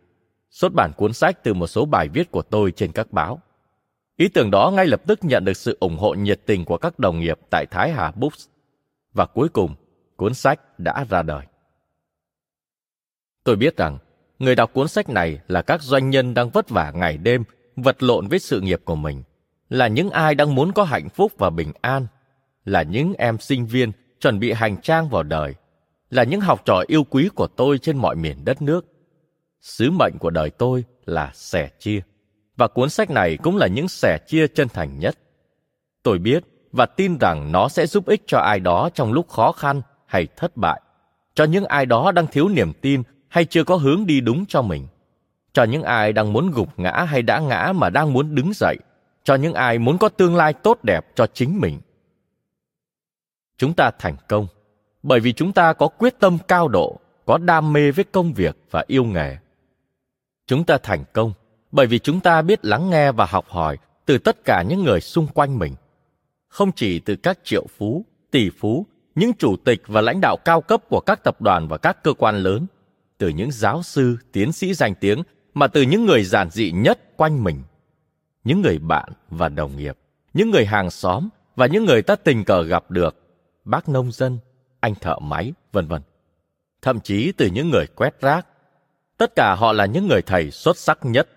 Xuất 0.50 0.74
bản 0.74 0.91
cuốn 0.98 1.13
sách 1.13 1.43
từ 1.43 1.53
một 1.53 1.67
số 1.67 1.86
bài 1.86 2.07
viết 2.07 2.31
của 2.31 2.41
tôi 2.41 2.71
trên 2.71 2.91
các 2.91 3.12
báo. 3.12 3.41
Ý 4.17 4.27
tưởng 4.27 4.51
đó 4.51 4.71
ngay 4.75 4.88
lập 4.88 5.01
tức 5.07 5.19
nhận 5.21 5.45
được 5.45 5.57
sự 5.57 5.77
ủng 5.79 5.98
hộ 5.98 6.13
nhiệt 6.13 6.41
tình 6.45 6.65
của 6.65 6.77
các 6.77 7.00
đồng 7.00 7.19
nghiệp 7.19 7.39
tại 7.50 7.65
Thái 7.65 7.91
Hà 7.91 8.12
Books. 8.12 8.48
Và 9.13 9.25
cuối 9.25 9.50
cùng, 9.50 9.75
cuốn 10.15 10.33
sách 10.33 10.79
đã 10.79 11.05
ra 11.10 11.21
đời. 11.21 11.45
Tôi 13.43 13.55
biết 13.55 13.77
rằng, 13.77 13.98
người 14.41 14.55
đọc 14.55 14.74
cuốn 14.74 14.88
sách 14.88 15.10
này 15.10 15.39
là 15.48 15.62
các 15.62 15.81
doanh 15.81 16.10
nhân 16.10 16.33
đang 16.33 16.50
vất 16.50 16.69
vả 16.69 16.91
ngày 16.95 17.17
đêm, 17.17 17.43
vật 17.75 18.03
lộn 18.03 18.27
với 18.27 18.39
sự 18.39 18.62
nghiệp 18.62 18.81
của 18.86 18.95
mình, 18.95 19.24
là 19.69 19.88
những 19.88 20.10
ai 20.10 20.36
đang 20.36 20.55
muốn 20.55 20.71
có 20.71 20.83
hạnh 20.83 21.10
phúc 21.10 21.31
và 21.38 21.50
bình 21.50 21.71
an, 21.81 22.07
là 22.65 22.83
những 22.83 23.13
em 23.17 23.39
sinh 23.39 23.65
viên 23.65 23.91
chuẩn 24.19 24.39
bị 24.39 24.51
hành 24.51 24.81
trang 24.81 25.10
vào 25.10 25.24
đời, 25.24 25.55
là 26.10 26.24
những 26.24 26.41
học 26.41 26.62
trò 26.65 26.83
yêu 26.88 27.03
quý 27.03 27.29
của 27.36 27.48
tôi 27.48 27.77
trên 27.77 27.98
mọi 27.98 28.15
miền 28.15 28.45
đất 28.45 28.62
nước. 28.62 28.86
Sứ 29.62 29.91
mệnh 29.91 30.17
của 30.19 30.29
đời 30.29 30.50
tôi 30.50 30.83
là 31.05 31.31
sẻ 31.33 31.69
chia, 31.79 32.01
và 32.57 32.67
cuốn 32.67 32.89
sách 32.89 33.10
này 33.10 33.38
cũng 33.43 33.57
là 33.57 33.67
những 33.67 33.88
sẻ 33.88 34.17
chia 34.27 34.48
chân 34.48 34.67
thành 34.67 35.00
nhất. 35.00 35.17
Tôi 36.03 36.19
biết 36.19 36.43
và 36.71 36.86
tin 36.86 37.17
rằng 37.17 37.51
nó 37.51 37.69
sẽ 37.69 37.86
giúp 37.86 38.05
ích 38.05 38.24
cho 38.27 38.39
ai 38.39 38.60
đó 38.60 38.89
trong 38.93 39.13
lúc 39.13 39.29
khó 39.29 39.51
khăn 39.51 39.81
hay 40.05 40.27
thất 40.38 40.57
bại, 40.57 40.81
cho 41.36 41.43
những 41.43 41.65
ai 41.65 41.86
đó 41.86 42.12
đang 42.12 42.27
thiếu 42.27 42.48
niềm 42.48 42.74
tin 42.81 43.03
hay 43.31 43.45
chưa 43.45 43.63
có 43.63 43.75
hướng 43.75 44.05
đi 44.05 44.21
đúng 44.21 44.45
cho 44.45 44.61
mình, 44.61 44.88
cho 45.53 45.63
những 45.63 45.83
ai 45.83 46.13
đang 46.13 46.33
muốn 46.33 46.51
gục 46.51 46.79
ngã 46.79 46.91
hay 46.91 47.21
đã 47.21 47.39
ngã 47.39 47.73
mà 47.75 47.89
đang 47.89 48.13
muốn 48.13 48.35
đứng 48.35 48.51
dậy, 48.53 48.77
cho 49.23 49.35
những 49.35 49.53
ai 49.53 49.79
muốn 49.79 49.97
có 49.97 50.09
tương 50.09 50.35
lai 50.35 50.53
tốt 50.53 50.83
đẹp 50.83 51.07
cho 51.15 51.27
chính 51.27 51.59
mình. 51.59 51.79
Chúng 53.57 53.73
ta 53.73 53.91
thành 54.00 54.15
công 54.27 54.47
bởi 55.03 55.19
vì 55.19 55.33
chúng 55.33 55.53
ta 55.53 55.73
có 55.73 55.88
quyết 55.88 56.19
tâm 56.19 56.38
cao 56.47 56.67
độ, 56.67 57.00
có 57.25 57.38
đam 57.38 57.73
mê 57.73 57.91
với 57.91 58.05
công 58.11 58.33
việc 58.33 58.57
và 58.71 58.83
yêu 58.88 59.03
nghề. 59.03 59.38
Chúng 60.47 60.63
ta 60.63 60.77
thành 60.77 61.03
công 61.13 61.33
bởi 61.71 61.88
vì 61.88 62.00
chúng 62.00 62.19
ta 62.19 62.41
biết 62.41 62.65
lắng 62.65 62.89
nghe 62.89 63.11
và 63.11 63.25
học 63.25 63.45
hỏi 63.50 63.77
từ 64.05 64.17
tất 64.17 64.45
cả 64.45 64.63
những 64.69 64.83
người 64.83 65.01
xung 65.01 65.27
quanh 65.27 65.59
mình, 65.59 65.75
không 66.47 66.71
chỉ 66.71 67.00
từ 67.00 67.15
các 67.15 67.39
triệu 67.43 67.65
phú, 67.77 68.05
tỷ 68.31 68.50
phú, 68.50 68.85
những 69.15 69.33
chủ 69.33 69.55
tịch 69.65 69.81
và 69.88 70.01
lãnh 70.01 70.21
đạo 70.21 70.38
cao 70.45 70.61
cấp 70.61 70.81
của 70.89 71.00
các 71.00 71.23
tập 71.23 71.41
đoàn 71.41 71.67
và 71.67 71.77
các 71.77 72.03
cơ 72.03 72.13
quan 72.13 72.38
lớn, 72.38 72.67
từ 73.22 73.30
những 73.30 73.51
giáo 73.51 73.84
sư, 73.84 74.18
tiến 74.32 74.51
sĩ 74.51 74.74
danh 74.74 74.96
tiếng 74.96 75.24
mà 75.54 75.68
từ 75.68 75.82
những 75.82 76.06
người 76.06 76.24
giản 76.24 76.50
dị 76.50 76.72
nhất 76.72 77.18
quanh 77.18 77.44
mình. 77.44 77.63
Những 78.44 78.62
người 78.62 78.80
bạn 78.80 79.10
và 79.30 79.50
đồng 79.50 79.78
nghiệp, 79.78 79.98
những 80.34 80.51
người 80.51 80.66
hàng 80.66 80.90
xóm 80.90 81.30
và 81.56 81.66
những 81.66 81.86
người 81.86 82.01
ta 82.01 82.16
tình 82.16 82.44
cờ 82.44 82.63
gặp 82.63 82.92
được, 82.92 83.16
bác 83.66 83.90
nông 83.90 84.12
dân, 84.12 84.40
anh 84.80 84.96
thợ 84.96 85.20
máy, 85.20 85.54
vân 85.72 85.88
vân. 85.88 86.01
Thậm 86.82 87.00
chí 87.00 87.32
từ 87.32 87.50
những 87.54 87.70
người 87.70 87.86
quét 87.96 88.22
rác. 88.22 88.48
Tất 89.18 89.36
cả 89.36 89.56
họ 89.56 89.74
là 89.74 89.86
những 89.86 90.08
người 90.08 90.22
thầy 90.22 90.51
xuất 90.51 90.78
sắc 90.78 91.00
nhất. 91.06 91.30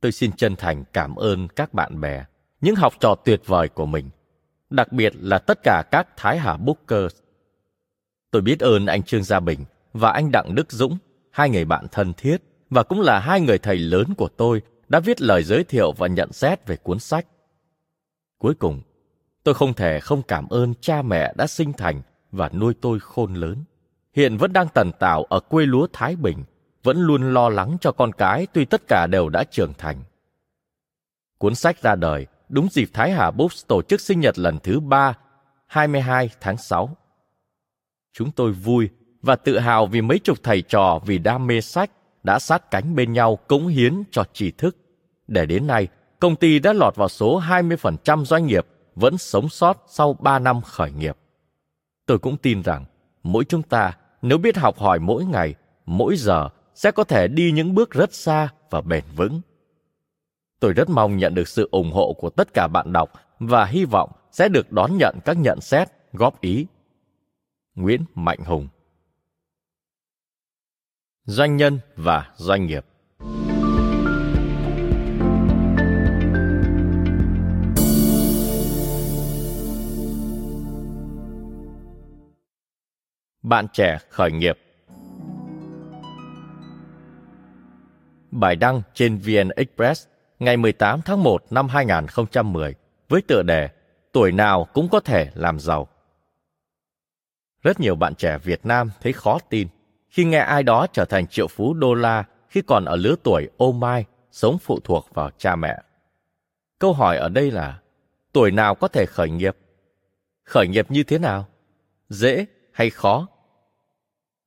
Tôi 0.00 0.12
xin 0.12 0.32
chân 0.32 0.56
thành 0.56 0.84
cảm 0.92 1.16
ơn 1.16 1.48
các 1.48 1.74
bạn 1.74 2.00
bè, 2.00 2.24
những 2.60 2.74
học 2.74 2.92
trò 3.00 3.14
tuyệt 3.14 3.42
vời 3.46 3.68
của 3.68 3.86
mình, 3.86 4.10
đặc 4.70 4.92
biệt 4.92 5.12
là 5.20 5.38
tất 5.38 5.58
cả 5.62 5.82
các 5.90 6.08
Thái 6.16 6.38
Hà 6.38 6.56
Booker. 6.56 7.12
Tôi 8.30 8.42
biết 8.42 8.60
ơn 8.60 8.86
anh 8.86 9.02
Trương 9.02 9.24
Gia 9.24 9.40
Bình 9.40 9.64
và 9.92 10.10
anh 10.10 10.30
Đặng 10.32 10.54
Đức 10.54 10.72
Dũng, 10.72 10.98
hai 11.30 11.50
người 11.50 11.64
bạn 11.64 11.86
thân 11.92 12.12
thiết 12.14 12.36
và 12.70 12.82
cũng 12.82 13.00
là 13.00 13.18
hai 13.18 13.40
người 13.40 13.58
thầy 13.58 13.78
lớn 13.78 14.14
của 14.16 14.28
tôi 14.28 14.62
đã 14.88 15.00
viết 15.00 15.20
lời 15.20 15.42
giới 15.42 15.64
thiệu 15.64 15.92
và 15.92 16.06
nhận 16.06 16.32
xét 16.32 16.66
về 16.66 16.76
cuốn 16.76 16.98
sách. 16.98 17.26
Cuối 18.38 18.54
cùng, 18.54 18.82
tôi 19.44 19.54
không 19.54 19.74
thể 19.74 20.00
không 20.00 20.22
cảm 20.22 20.48
ơn 20.48 20.74
cha 20.80 21.02
mẹ 21.02 21.32
đã 21.36 21.46
sinh 21.46 21.72
thành 21.72 22.02
và 22.32 22.48
nuôi 22.48 22.74
tôi 22.80 23.00
khôn 23.00 23.34
lớn. 23.34 23.64
Hiện 24.12 24.36
vẫn 24.36 24.52
đang 24.52 24.68
tần 24.74 24.90
tảo 24.98 25.24
ở 25.24 25.40
quê 25.40 25.66
lúa 25.66 25.86
Thái 25.92 26.16
Bình, 26.16 26.44
vẫn 26.82 27.00
luôn 27.00 27.34
lo 27.34 27.48
lắng 27.48 27.76
cho 27.80 27.92
con 27.92 28.12
cái 28.12 28.46
tuy 28.52 28.64
tất 28.64 28.82
cả 28.88 29.06
đều 29.06 29.28
đã 29.28 29.44
trưởng 29.44 29.72
thành. 29.78 29.96
Cuốn 31.38 31.54
sách 31.54 31.82
ra 31.82 31.94
đời 31.94 32.26
đúng 32.48 32.68
dịp 32.70 32.90
Thái 32.92 33.12
Hà 33.12 33.30
Books 33.30 33.66
tổ 33.66 33.82
chức 33.82 34.00
sinh 34.00 34.20
nhật 34.20 34.38
lần 34.38 34.58
thứ 34.62 34.80
ba, 34.80 35.18
22 35.66 36.30
tháng 36.40 36.56
6. 36.56 36.96
Chúng 38.12 38.30
tôi 38.30 38.52
vui 38.52 38.88
và 39.22 39.36
tự 39.36 39.58
hào 39.58 39.86
vì 39.86 40.00
mấy 40.00 40.18
chục 40.18 40.38
thầy 40.42 40.62
trò 40.62 41.00
vì 41.06 41.18
đam 41.18 41.46
mê 41.46 41.60
sách 41.60 41.90
đã 42.22 42.38
sát 42.38 42.70
cánh 42.70 42.94
bên 42.94 43.12
nhau 43.12 43.36
cống 43.36 43.66
hiến 43.66 44.02
cho 44.10 44.24
tri 44.32 44.50
thức. 44.50 44.76
Để 45.28 45.46
đến 45.46 45.66
nay, 45.66 45.88
công 46.20 46.36
ty 46.36 46.58
đã 46.58 46.72
lọt 46.72 46.96
vào 46.96 47.08
số 47.08 47.40
20% 47.40 48.24
doanh 48.24 48.46
nghiệp 48.46 48.66
vẫn 48.94 49.18
sống 49.18 49.48
sót 49.48 49.84
sau 49.88 50.12
3 50.14 50.38
năm 50.38 50.60
khởi 50.60 50.90
nghiệp. 50.92 51.16
Tôi 52.06 52.18
cũng 52.18 52.36
tin 52.36 52.62
rằng 52.62 52.84
mỗi 53.22 53.44
chúng 53.44 53.62
ta 53.62 53.96
nếu 54.22 54.38
biết 54.38 54.56
học 54.56 54.78
hỏi 54.78 54.98
mỗi 54.98 55.24
ngày, 55.24 55.54
mỗi 55.86 56.16
giờ 56.16 56.48
sẽ 56.74 56.90
có 56.90 57.04
thể 57.04 57.28
đi 57.28 57.52
những 57.52 57.74
bước 57.74 57.90
rất 57.90 58.14
xa 58.14 58.48
và 58.70 58.80
bền 58.80 59.04
vững. 59.16 59.40
Tôi 60.60 60.72
rất 60.72 60.88
mong 60.88 61.16
nhận 61.16 61.34
được 61.34 61.48
sự 61.48 61.68
ủng 61.70 61.92
hộ 61.92 62.12
của 62.12 62.30
tất 62.30 62.54
cả 62.54 62.68
bạn 62.68 62.92
đọc 62.92 63.12
và 63.38 63.64
hy 63.64 63.84
vọng 63.84 64.10
sẽ 64.32 64.48
được 64.48 64.72
đón 64.72 64.96
nhận 64.96 65.18
các 65.24 65.36
nhận 65.38 65.60
xét, 65.60 65.88
góp 66.12 66.40
ý. 66.40 66.66
Nguyễn 67.74 68.04
Mạnh 68.14 68.38
Hùng 68.44 68.68
Doanh 71.30 71.56
nhân 71.56 71.78
và 71.96 72.30
doanh 72.36 72.66
nghiệp. 72.66 72.84
Bạn 83.42 83.66
trẻ 83.72 83.98
khởi 84.10 84.32
nghiệp. 84.32 84.58
Bài 88.30 88.56
đăng 88.56 88.82
trên 88.94 89.18
VN 89.18 89.48
Express 89.56 90.06
ngày 90.38 90.56
18 90.56 91.00
tháng 91.04 91.22
1 91.22 91.44
năm 91.50 91.68
2010 91.68 92.74
với 93.08 93.22
tựa 93.22 93.42
đề 93.42 93.68
Tuổi 94.12 94.32
nào 94.32 94.66
cũng 94.72 94.88
có 94.88 95.00
thể 95.00 95.30
làm 95.34 95.60
giàu. 95.60 95.88
Rất 97.62 97.80
nhiều 97.80 97.96
bạn 97.96 98.14
trẻ 98.14 98.38
Việt 98.38 98.66
Nam 98.66 98.90
thấy 99.00 99.12
khó 99.12 99.38
tin 99.48 99.68
khi 100.08 100.24
nghe 100.24 100.38
ai 100.38 100.62
đó 100.62 100.86
trở 100.92 101.04
thành 101.04 101.26
triệu 101.26 101.48
phú 101.48 101.74
đô 101.74 101.94
la 101.94 102.24
khi 102.48 102.62
còn 102.62 102.84
ở 102.84 102.96
lứa 102.96 103.14
tuổi 103.22 103.48
ô 103.56 103.72
mai, 103.72 104.04
sống 104.32 104.58
phụ 104.58 104.80
thuộc 104.84 105.08
vào 105.14 105.30
cha 105.38 105.56
mẹ. 105.56 105.78
Câu 106.78 106.92
hỏi 106.92 107.16
ở 107.16 107.28
đây 107.28 107.50
là, 107.50 107.78
tuổi 108.32 108.50
nào 108.50 108.74
có 108.74 108.88
thể 108.88 109.06
khởi 109.06 109.30
nghiệp? 109.30 109.56
Khởi 110.44 110.68
nghiệp 110.68 110.90
như 110.90 111.02
thế 111.02 111.18
nào? 111.18 111.48
Dễ 112.08 112.46
hay 112.72 112.90
khó? 112.90 113.26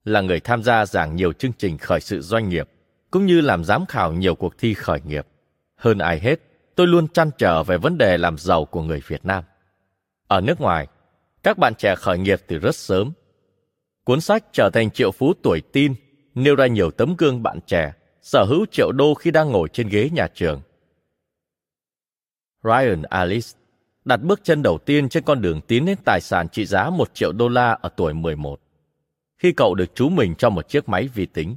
Là 0.06 0.22
người 0.22 0.40
tham 0.40 0.64
gia 0.64 0.86
giảng 0.86 1.16
nhiều 1.16 1.34
chương 1.34 1.54
trình 1.58 1.78
khởi 1.78 2.00
sự 2.00 2.22
doanh 2.22 2.50
nghiệp, 2.50 2.70
cũng 3.12 3.26
như 3.26 3.42
làm 3.42 3.64
giám 3.64 3.86
khảo 3.86 4.14
nhiều 4.14 4.36
cuộc 4.36 4.58
thi 4.58 4.74
khởi 4.74 5.02
nghiệp. 5.06 5.28
Hơn 5.76 5.98
ai 5.98 6.20
hết, 6.20 6.40
tôi 6.76 6.88
luôn 6.88 7.08
chăn 7.08 7.32
trở 7.38 7.64
về 7.64 7.78
vấn 7.78 7.98
đề 7.98 8.18
làm 8.18 8.38
giàu 8.38 8.66
của 8.66 8.82
người 8.82 9.02
Việt 9.08 9.26
Nam. 9.26 9.44
Ở 10.28 10.42
nước 10.42 10.62
ngoài, 10.62 10.88
các 11.44 11.58
bạn 11.58 11.76
trẻ 11.76 11.96
khởi 11.96 12.18
nghiệp 12.18 12.42
từ 12.48 12.58
rất 12.58 12.76
sớm. 12.76 13.12
Cuốn 14.04 14.22
sách 14.22 14.46
trở 14.52 14.70
thành 14.74 14.92
triệu 14.92 15.12
phú 15.12 15.34
tuổi 15.44 15.62
tin, 15.62 15.96
nêu 16.36 16.56
ra 16.56 16.68
nhiều 16.68 16.92
tấm 16.92 17.16
gương 17.18 17.44
bạn 17.44 17.60
trẻ, 17.68 17.94
sở 18.22 18.46
hữu 18.50 18.66
triệu 18.72 18.92
đô 18.92 19.14
khi 19.14 19.32
đang 19.32 19.52
ngồi 19.52 19.68
trên 19.74 19.90
ghế 19.90 20.10
nhà 20.14 20.28
trường. 20.34 20.62
Ryan 22.64 23.02
Alice 23.02 23.48
đặt 24.06 24.18
bước 24.18 24.44
chân 24.44 24.64
đầu 24.64 24.78
tiên 24.78 25.10
trên 25.10 25.24
con 25.24 25.42
đường 25.42 25.62
tiến 25.62 25.86
đến 25.86 25.98
tài 26.06 26.22
sản 26.22 26.48
trị 26.50 26.66
giá 26.66 26.90
một 26.90 27.14
triệu 27.14 27.32
đô 27.32 27.50
la 27.50 27.72
ở 27.82 27.90
tuổi 27.90 28.14
11, 28.14 28.62
khi 29.38 29.52
cậu 29.52 29.76
được 29.76 29.96
chú 29.96 30.10
mình 30.10 30.36
cho 30.36 30.50
một 30.50 30.70
chiếc 30.70 30.90
máy 30.90 31.08
vi 31.08 31.26
tính. 31.26 31.56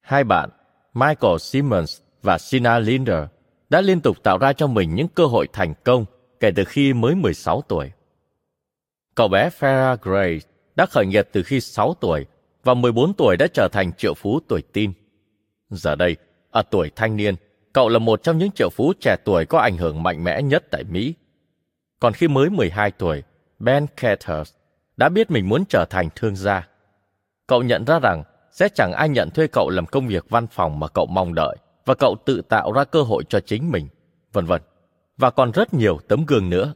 Hai 0.00 0.24
bạn, 0.24 0.50
Michael 0.94 1.38
Simmons 1.40 2.00
và 2.22 2.38
Sina 2.38 2.78
Linder, 2.78 3.24
đã 3.70 3.80
liên 3.80 4.00
tục 4.00 4.22
tạo 4.22 4.38
ra 4.38 4.52
cho 4.52 4.66
mình 4.66 4.94
những 4.94 5.08
cơ 5.08 5.26
hội 5.26 5.48
thành 5.52 5.74
công 5.84 6.04
kể 6.40 6.50
từ 6.56 6.64
khi 6.64 6.92
mới 6.92 7.14
16 7.14 7.62
tuổi. 7.68 7.92
Cậu 9.14 9.28
bé 9.28 9.50
Farah 9.58 9.96
Gray 10.02 10.40
đã 10.76 10.86
khởi 10.86 11.06
nghiệp 11.06 11.28
từ 11.32 11.42
khi 11.42 11.60
6 11.60 11.94
tuổi 12.00 12.26
và 12.64 12.74
14 12.74 13.14
tuổi 13.14 13.36
đã 13.36 13.46
trở 13.54 13.68
thành 13.72 13.92
triệu 13.92 14.14
phú 14.14 14.40
tuổi 14.48 14.62
teen. 14.72 14.92
Giờ 15.70 15.94
đây, 15.94 16.16
ở 16.50 16.62
tuổi 16.70 16.90
thanh 16.96 17.16
niên, 17.16 17.34
cậu 17.72 17.88
là 17.88 17.98
một 17.98 18.22
trong 18.22 18.38
những 18.38 18.50
triệu 18.50 18.70
phú 18.70 18.92
trẻ 19.00 19.16
tuổi 19.24 19.46
có 19.46 19.58
ảnh 19.58 19.76
hưởng 19.76 20.02
mạnh 20.02 20.24
mẽ 20.24 20.42
nhất 20.42 20.64
tại 20.70 20.84
Mỹ. 20.84 21.14
Còn 22.00 22.12
khi 22.12 22.28
mới 22.28 22.50
12 22.50 22.90
tuổi, 22.90 23.22
Ben 23.58 23.86
Catters 23.96 24.52
đã 24.96 25.08
biết 25.08 25.30
mình 25.30 25.48
muốn 25.48 25.64
trở 25.68 25.84
thành 25.90 26.08
thương 26.14 26.36
gia. 26.36 26.68
Cậu 27.46 27.62
nhận 27.62 27.84
ra 27.84 27.98
rằng 27.98 28.22
sẽ 28.52 28.68
chẳng 28.74 28.92
ai 28.92 29.08
nhận 29.08 29.30
thuê 29.30 29.46
cậu 29.46 29.70
làm 29.70 29.86
công 29.86 30.08
việc 30.08 30.30
văn 30.30 30.46
phòng 30.46 30.78
mà 30.78 30.88
cậu 30.88 31.06
mong 31.06 31.34
đợi 31.34 31.56
và 31.84 31.94
cậu 31.94 32.16
tự 32.24 32.42
tạo 32.48 32.72
ra 32.72 32.84
cơ 32.84 33.02
hội 33.02 33.24
cho 33.28 33.40
chính 33.40 33.70
mình, 33.70 33.88
vân 34.32 34.46
vân. 34.46 34.62
Và 35.16 35.30
còn 35.30 35.50
rất 35.50 35.74
nhiều 35.74 35.98
tấm 36.08 36.24
gương 36.26 36.50
nữa. 36.50 36.74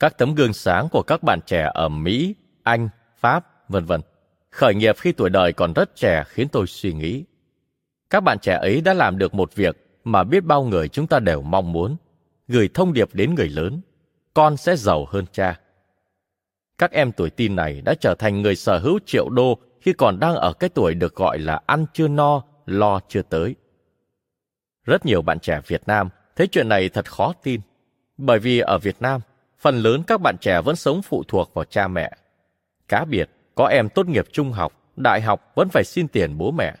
Các 0.00 0.18
tấm 0.18 0.34
gương 0.34 0.52
sáng 0.52 0.88
của 0.88 1.02
các 1.02 1.22
bạn 1.22 1.40
trẻ 1.46 1.70
ở 1.74 1.88
Mỹ, 1.88 2.34
anh, 2.64 2.88
Pháp, 3.16 3.68
vân 3.68 3.84
vân. 3.84 4.00
Khởi 4.50 4.74
nghiệp 4.74 4.96
khi 4.98 5.12
tuổi 5.12 5.30
đời 5.30 5.52
còn 5.52 5.72
rất 5.72 5.96
trẻ 5.96 6.24
khiến 6.26 6.48
tôi 6.48 6.66
suy 6.66 6.92
nghĩ. 6.92 7.24
Các 8.10 8.20
bạn 8.20 8.38
trẻ 8.38 8.54
ấy 8.54 8.80
đã 8.80 8.94
làm 8.94 9.18
được 9.18 9.34
một 9.34 9.54
việc 9.54 10.00
mà 10.04 10.24
biết 10.24 10.44
bao 10.44 10.64
người 10.64 10.88
chúng 10.88 11.06
ta 11.06 11.18
đều 11.18 11.42
mong 11.42 11.72
muốn, 11.72 11.96
gửi 12.48 12.68
thông 12.74 12.92
điệp 12.92 13.08
đến 13.12 13.34
người 13.34 13.48
lớn, 13.48 13.80
con 14.34 14.56
sẽ 14.56 14.76
giàu 14.76 15.06
hơn 15.08 15.24
cha. 15.32 15.60
Các 16.78 16.92
em 16.92 17.12
tuổi 17.12 17.30
tin 17.30 17.56
này 17.56 17.80
đã 17.80 17.94
trở 17.94 18.14
thành 18.14 18.42
người 18.42 18.56
sở 18.56 18.78
hữu 18.78 18.98
triệu 19.06 19.28
đô 19.28 19.58
khi 19.80 19.92
còn 19.92 20.20
đang 20.20 20.34
ở 20.34 20.52
cái 20.52 20.70
tuổi 20.70 20.94
được 20.94 21.14
gọi 21.14 21.38
là 21.38 21.60
ăn 21.66 21.86
chưa 21.92 22.08
no, 22.08 22.42
lo 22.66 23.00
chưa 23.08 23.22
tới. 23.22 23.54
Rất 24.84 25.06
nhiều 25.06 25.22
bạn 25.22 25.38
trẻ 25.40 25.60
Việt 25.66 25.82
Nam 25.86 26.08
thấy 26.36 26.46
chuyện 26.46 26.68
này 26.68 26.88
thật 26.88 27.10
khó 27.10 27.32
tin, 27.42 27.60
bởi 28.16 28.38
vì 28.38 28.58
ở 28.58 28.78
Việt 28.78 28.96
Nam, 29.00 29.20
phần 29.58 29.78
lớn 29.78 30.02
các 30.06 30.20
bạn 30.20 30.36
trẻ 30.40 30.60
vẫn 30.60 30.76
sống 30.76 31.02
phụ 31.02 31.22
thuộc 31.28 31.54
vào 31.54 31.64
cha 31.64 31.88
mẹ. 31.88 32.10
Cá 32.88 33.04
biệt, 33.04 33.30
có 33.54 33.66
em 33.66 33.88
tốt 33.88 34.06
nghiệp 34.06 34.26
trung 34.32 34.52
học, 34.52 34.72
đại 34.96 35.20
học 35.20 35.52
vẫn 35.54 35.68
phải 35.68 35.84
xin 35.84 36.08
tiền 36.08 36.38
bố 36.38 36.50
mẹ. 36.50 36.74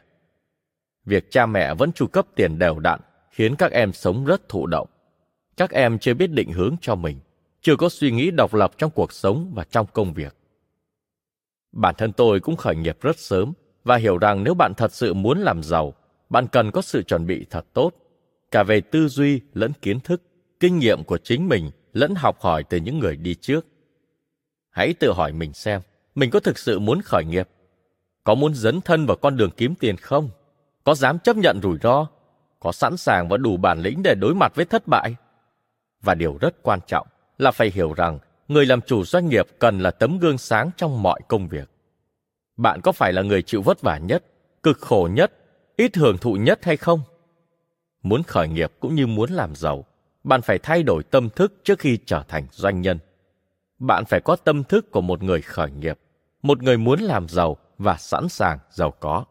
Việc 1.04 1.30
cha 1.30 1.46
mẹ 1.46 1.74
vẫn 1.74 1.92
chu 1.92 2.06
cấp 2.06 2.26
tiền 2.34 2.58
đều 2.58 2.78
đặn 2.78 3.00
khiến 3.30 3.56
các 3.56 3.72
em 3.72 3.92
sống 3.92 4.24
rất 4.24 4.48
thụ 4.48 4.66
động. 4.66 4.88
Các 5.56 5.70
em 5.70 5.98
chưa 5.98 6.14
biết 6.14 6.30
định 6.30 6.52
hướng 6.52 6.76
cho 6.80 6.94
mình, 6.94 7.18
chưa 7.60 7.76
có 7.76 7.88
suy 7.88 8.10
nghĩ 8.10 8.30
độc 8.30 8.54
lập 8.54 8.72
trong 8.78 8.90
cuộc 8.90 9.12
sống 9.12 9.52
và 9.54 9.64
trong 9.64 9.86
công 9.92 10.12
việc. 10.12 10.36
Bản 11.72 11.94
thân 11.98 12.12
tôi 12.12 12.40
cũng 12.40 12.56
khởi 12.56 12.76
nghiệp 12.76 12.98
rất 13.00 13.18
sớm 13.18 13.52
và 13.84 13.96
hiểu 13.96 14.18
rằng 14.18 14.44
nếu 14.44 14.54
bạn 14.54 14.72
thật 14.76 14.92
sự 14.92 15.14
muốn 15.14 15.38
làm 15.38 15.62
giàu, 15.62 15.94
bạn 16.30 16.46
cần 16.52 16.70
có 16.70 16.82
sự 16.82 17.02
chuẩn 17.02 17.26
bị 17.26 17.46
thật 17.50 17.66
tốt, 17.72 17.90
cả 18.50 18.62
về 18.62 18.80
tư 18.80 19.08
duy 19.08 19.40
lẫn 19.54 19.72
kiến 19.82 20.00
thức, 20.00 20.22
kinh 20.60 20.78
nghiệm 20.78 21.04
của 21.04 21.18
chính 21.18 21.48
mình 21.48 21.70
lẫn 21.92 22.14
học 22.14 22.40
hỏi 22.40 22.64
từ 22.64 22.78
những 22.78 22.98
người 22.98 23.16
đi 23.16 23.34
trước. 23.34 23.66
Hãy 24.70 24.94
tự 24.94 25.12
hỏi 25.12 25.32
mình 25.32 25.52
xem, 25.52 25.80
mình 26.14 26.30
có 26.30 26.40
thực 26.40 26.58
sự 26.58 26.78
muốn 26.78 27.00
khởi 27.02 27.24
nghiệp? 27.24 27.48
Có 28.24 28.34
muốn 28.34 28.54
dấn 28.54 28.80
thân 28.80 29.06
vào 29.06 29.16
con 29.16 29.36
đường 29.36 29.50
kiếm 29.56 29.74
tiền 29.74 29.96
không? 29.96 30.30
Có 30.84 30.94
dám 30.94 31.18
chấp 31.18 31.36
nhận 31.36 31.60
rủi 31.62 31.78
ro? 31.82 32.06
Có 32.60 32.72
sẵn 32.72 32.96
sàng 32.96 33.28
và 33.28 33.36
đủ 33.36 33.56
bản 33.56 33.78
lĩnh 33.78 34.02
để 34.02 34.14
đối 34.20 34.34
mặt 34.34 34.52
với 34.54 34.64
thất 34.64 34.86
bại? 34.86 35.16
Và 36.02 36.14
điều 36.14 36.38
rất 36.40 36.62
quan 36.62 36.80
trọng 36.86 37.06
là 37.38 37.50
phải 37.50 37.70
hiểu 37.74 37.94
rằng 37.94 38.18
người 38.48 38.66
làm 38.66 38.80
chủ 38.80 39.04
doanh 39.04 39.28
nghiệp 39.28 39.46
cần 39.58 39.78
là 39.80 39.90
tấm 39.90 40.18
gương 40.18 40.38
sáng 40.38 40.70
trong 40.76 41.02
mọi 41.02 41.20
công 41.28 41.48
việc. 41.48 41.70
Bạn 42.56 42.80
có 42.80 42.92
phải 42.92 43.12
là 43.12 43.22
người 43.22 43.42
chịu 43.42 43.62
vất 43.62 43.80
vả 43.80 43.98
nhất, 43.98 44.24
cực 44.62 44.78
khổ 44.80 45.08
nhất, 45.12 45.32
ít 45.76 45.96
hưởng 45.96 46.18
thụ 46.18 46.34
nhất 46.34 46.64
hay 46.64 46.76
không? 46.76 47.02
Muốn 48.02 48.22
khởi 48.22 48.48
nghiệp 48.48 48.72
cũng 48.80 48.94
như 48.94 49.06
muốn 49.06 49.30
làm 49.30 49.54
giàu, 49.54 49.84
bạn 50.24 50.42
phải 50.42 50.58
thay 50.58 50.82
đổi 50.82 51.02
tâm 51.02 51.30
thức 51.30 51.52
trước 51.64 51.78
khi 51.78 51.98
trở 52.06 52.22
thành 52.28 52.46
doanh 52.50 52.80
nhân. 52.80 52.98
Bạn 53.86 54.04
phải 54.04 54.20
có 54.20 54.36
tâm 54.36 54.64
thức 54.64 54.90
của 54.90 55.00
một 55.00 55.22
người 55.22 55.42
khởi 55.42 55.70
nghiệp, 55.70 55.98
một 56.42 56.62
người 56.62 56.76
muốn 56.76 57.00
làm 57.00 57.28
giàu 57.28 57.56
và 57.78 57.96
sẵn 57.96 58.28
sàng 58.28 58.58
giàu 58.70 58.90
có. 58.90 59.24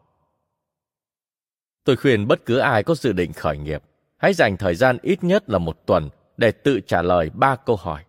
Tôi 1.83 1.95
khuyên 1.95 2.27
bất 2.27 2.45
cứ 2.45 2.57
ai 2.57 2.83
có 2.83 2.95
dự 2.95 3.13
định 3.13 3.33
khởi 3.33 3.57
nghiệp, 3.57 3.83
hãy 4.17 4.33
dành 4.33 4.57
thời 4.57 4.75
gian 4.75 4.97
ít 5.01 5.23
nhất 5.23 5.49
là 5.49 5.57
một 5.57 5.85
tuần 5.85 6.09
để 6.37 6.51
tự 6.51 6.79
trả 6.87 7.01
lời 7.01 7.29
ba 7.33 7.55
câu 7.55 7.75
hỏi. 7.75 8.03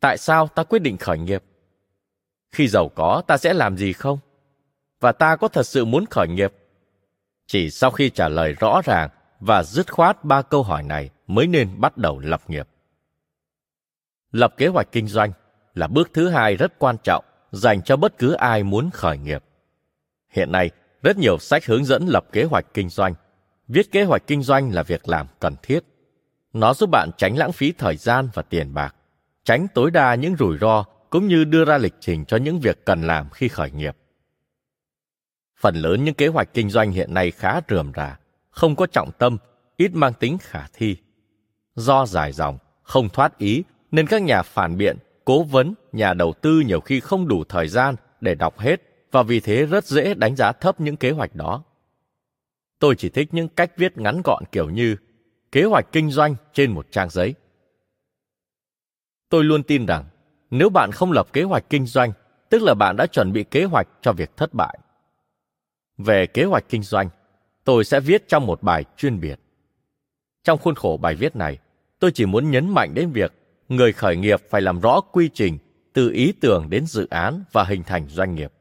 Tại 0.00 0.18
sao 0.18 0.48
ta 0.48 0.64
quyết 0.64 0.78
định 0.78 0.96
khởi 0.96 1.18
nghiệp? 1.18 1.42
Khi 2.52 2.68
giàu 2.68 2.88
có, 2.88 3.22
ta 3.26 3.36
sẽ 3.36 3.54
làm 3.54 3.76
gì 3.76 3.92
không? 3.92 4.18
Và 5.00 5.12
ta 5.12 5.36
có 5.36 5.48
thật 5.48 5.66
sự 5.66 5.84
muốn 5.84 6.04
khởi 6.10 6.28
nghiệp? 6.28 6.52
Chỉ 7.46 7.70
sau 7.70 7.90
khi 7.90 8.10
trả 8.10 8.28
lời 8.28 8.52
rõ 8.52 8.80
ràng 8.84 9.10
và 9.40 9.62
dứt 9.62 9.92
khoát 9.92 10.24
ba 10.24 10.42
câu 10.42 10.62
hỏi 10.62 10.82
này 10.82 11.10
mới 11.26 11.46
nên 11.46 11.80
bắt 11.80 11.96
đầu 11.96 12.18
lập 12.18 12.50
nghiệp. 12.50 12.68
Lập 14.32 14.54
kế 14.56 14.66
hoạch 14.66 14.92
kinh 14.92 15.06
doanh 15.06 15.32
là 15.74 15.86
bước 15.86 16.10
thứ 16.14 16.28
hai 16.28 16.56
rất 16.56 16.78
quan 16.78 16.96
trọng 17.04 17.24
dành 17.52 17.82
cho 17.82 17.96
bất 17.96 18.18
cứ 18.18 18.32
ai 18.32 18.62
muốn 18.62 18.90
khởi 18.90 19.18
nghiệp. 19.18 19.44
Hiện 20.30 20.52
nay, 20.52 20.70
rất 21.02 21.18
nhiều 21.18 21.38
sách 21.38 21.66
hướng 21.66 21.84
dẫn 21.84 22.06
lập 22.06 22.26
kế 22.32 22.44
hoạch 22.44 22.66
kinh 22.74 22.88
doanh. 22.88 23.14
Viết 23.68 23.92
kế 23.92 24.04
hoạch 24.04 24.22
kinh 24.26 24.42
doanh 24.42 24.74
là 24.74 24.82
việc 24.82 25.08
làm 25.08 25.26
cần 25.40 25.54
thiết. 25.62 25.80
Nó 26.52 26.74
giúp 26.74 26.90
bạn 26.90 27.10
tránh 27.16 27.36
lãng 27.36 27.52
phí 27.52 27.72
thời 27.72 27.96
gian 27.96 28.28
và 28.34 28.42
tiền 28.42 28.74
bạc, 28.74 28.94
tránh 29.44 29.66
tối 29.74 29.90
đa 29.90 30.14
những 30.14 30.36
rủi 30.36 30.58
ro 30.58 30.84
cũng 31.10 31.26
như 31.26 31.44
đưa 31.44 31.64
ra 31.64 31.78
lịch 31.78 31.94
trình 32.00 32.24
cho 32.24 32.36
những 32.36 32.60
việc 32.60 32.84
cần 32.84 33.02
làm 33.02 33.30
khi 33.30 33.48
khởi 33.48 33.70
nghiệp. 33.70 33.96
Phần 35.60 35.76
lớn 35.76 36.04
những 36.04 36.14
kế 36.14 36.26
hoạch 36.28 36.54
kinh 36.54 36.70
doanh 36.70 36.92
hiện 36.92 37.14
nay 37.14 37.30
khá 37.30 37.60
rườm 37.68 37.92
rà, 37.96 38.18
không 38.50 38.76
có 38.76 38.86
trọng 38.86 39.10
tâm, 39.18 39.38
ít 39.76 39.94
mang 39.94 40.12
tính 40.12 40.38
khả 40.40 40.66
thi. 40.72 40.96
Do 41.74 42.06
dài 42.06 42.32
dòng, 42.32 42.58
không 42.82 43.08
thoát 43.08 43.38
ý 43.38 43.62
nên 43.90 44.06
các 44.06 44.22
nhà 44.22 44.42
phản 44.42 44.76
biện, 44.76 44.96
cố 45.24 45.42
vấn, 45.42 45.74
nhà 45.92 46.14
đầu 46.14 46.32
tư 46.40 46.60
nhiều 46.66 46.80
khi 46.80 47.00
không 47.00 47.28
đủ 47.28 47.44
thời 47.44 47.68
gian 47.68 47.94
để 48.20 48.34
đọc 48.34 48.58
hết 48.58 48.82
và 49.12 49.22
vì 49.22 49.40
thế 49.40 49.66
rất 49.66 49.84
dễ 49.84 50.14
đánh 50.14 50.36
giá 50.36 50.52
thấp 50.52 50.80
những 50.80 50.96
kế 50.96 51.10
hoạch 51.10 51.34
đó. 51.34 51.62
Tôi 52.78 52.94
chỉ 52.98 53.08
thích 53.08 53.28
những 53.32 53.48
cách 53.48 53.72
viết 53.76 53.98
ngắn 53.98 54.22
gọn 54.24 54.44
kiểu 54.52 54.70
như 54.70 54.96
kế 55.52 55.64
hoạch 55.64 55.92
kinh 55.92 56.10
doanh 56.10 56.34
trên 56.52 56.72
một 56.72 56.86
trang 56.90 57.10
giấy. 57.10 57.34
Tôi 59.28 59.44
luôn 59.44 59.62
tin 59.62 59.86
rằng 59.86 60.04
nếu 60.50 60.68
bạn 60.68 60.92
không 60.92 61.12
lập 61.12 61.32
kế 61.32 61.42
hoạch 61.42 61.70
kinh 61.70 61.86
doanh, 61.86 62.12
tức 62.48 62.62
là 62.62 62.74
bạn 62.74 62.96
đã 62.96 63.06
chuẩn 63.06 63.32
bị 63.32 63.44
kế 63.44 63.64
hoạch 63.64 63.88
cho 64.00 64.12
việc 64.12 64.36
thất 64.36 64.54
bại. 64.54 64.78
Về 65.98 66.26
kế 66.26 66.44
hoạch 66.44 66.64
kinh 66.68 66.82
doanh, 66.82 67.08
tôi 67.64 67.84
sẽ 67.84 68.00
viết 68.00 68.28
trong 68.28 68.46
một 68.46 68.62
bài 68.62 68.84
chuyên 68.96 69.20
biệt. 69.20 69.40
Trong 70.44 70.58
khuôn 70.58 70.74
khổ 70.74 70.98
bài 71.02 71.14
viết 71.14 71.36
này, 71.36 71.58
tôi 71.98 72.10
chỉ 72.14 72.26
muốn 72.26 72.50
nhấn 72.50 72.74
mạnh 72.74 72.94
đến 72.94 73.12
việc 73.12 73.32
người 73.68 73.92
khởi 73.92 74.16
nghiệp 74.16 74.42
phải 74.50 74.62
làm 74.62 74.80
rõ 74.80 75.00
quy 75.00 75.30
trình 75.34 75.58
từ 75.92 76.10
ý 76.10 76.32
tưởng 76.40 76.70
đến 76.70 76.86
dự 76.86 77.06
án 77.10 77.44
và 77.52 77.64
hình 77.64 77.82
thành 77.82 78.08
doanh 78.08 78.34
nghiệp. 78.34 78.52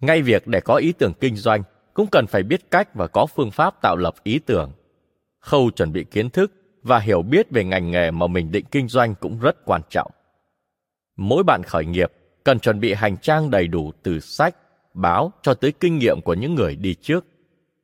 Ngay 0.00 0.22
việc 0.22 0.46
để 0.46 0.60
có 0.60 0.74
ý 0.74 0.92
tưởng 0.92 1.12
kinh 1.20 1.36
doanh 1.36 1.62
cũng 1.94 2.06
cần 2.12 2.26
phải 2.26 2.42
biết 2.42 2.70
cách 2.70 2.94
và 2.94 3.06
có 3.06 3.26
phương 3.26 3.50
pháp 3.50 3.82
tạo 3.82 3.96
lập 3.96 4.14
ý 4.22 4.38
tưởng. 4.38 4.72
Khâu 5.40 5.70
chuẩn 5.70 5.92
bị 5.92 6.04
kiến 6.04 6.30
thức 6.30 6.52
và 6.82 6.98
hiểu 6.98 7.22
biết 7.22 7.50
về 7.50 7.64
ngành 7.64 7.90
nghề 7.90 8.10
mà 8.10 8.26
mình 8.26 8.52
định 8.52 8.64
kinh 8.70 8.88
doanh 8.88 9.14
cũng 9.14 9.38
rất 9.38 9.64
quan 9.64 9.80
trọng. 9.90 10.10
Mỗi 11.16 11.42
bạn 11.42 11.62
khởi 11.62 11.84
nghiệp 11.84 12.12
cần 12.44 12.58
chuẩn 12.58 12.80
bị 12.80 12.94
hành 12.94 13.16
trang 13.16 13.50
đầy 13.50 13.66
đủ 13.66 13.92
từ 14.02 14.20
sách, 14.20 14.56
báo 14.94 15.32
cho 15.42 15.54
tới 15.54 15.72
kinh 15.72 15.98
nghiệm 15.98 16.20
của 16.20 16.34
những 16.34 16.54
người 16.54 16.76
đi 16.76 16.94
trước. 16.94 17.24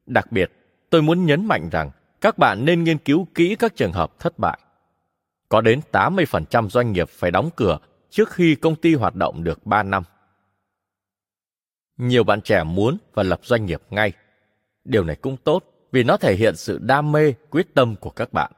Đặc 0.07 0.33
biệt, 0.33 0.53
tôi 0.91 1.03
muốn 1.03 1.27
nhấn 1.27 1.47
mạnh 1.47 1.69
rằng 1.73 1.91
các 2.21 2.39
bạn 2.39 2.65
nên 2.65 2.85
nghiên 2.85 2.99
cứu 2.99 3.27
kỹ 3.35 3.57
các 3.59 3.77
trường 3.77 3.93
hợp 3.93 4.19
thất 4.19 4.39
bại. 4.39 4.59
Có 5.53 5.61
đến 5.61 5.81
80% 5.93 6.69
doanh 6.69 6.93
nghiệp 6.93 7.09
phải 7.09 7.31
đóng 7.31 7.51
cửa 7.57 7.79
trước 8.11 8.31
khi 8.31 8.55
công 8.55 8.77
ty 8.77 8.95
hoạt 8.95 9.15
động 9.15 9.45
được 9.45 9.67
3 9.67 9.83
năm. 9.83 10.03
Nhiều 11.97 12.25
bạn 12.25 12.41
trẻ 12.41 12.65
muốn 12.65 12.99
và 13.15 13.23
lập 13.23 13.41
doanh 13.43 13.67
nghiệp 13.67 13.83
ngay. 13.91 14.13
Điều 14.85 15.05
này 15.05 15.17
cũng 15.17 15.37
tốt 15.37 15.65
vì 15.93 16.05
nó 16.05 16.17
thể 16.17 16.35
hiện 16.35 16.57
sự 16.57 16.79
đam 16.79 17.13
mê, 17.13 17.33
quyết 17.51 17.75
tâm 17.75 17.97
của 17.97 18.11
các 18.11 18.33
bạn. 18.33 18.53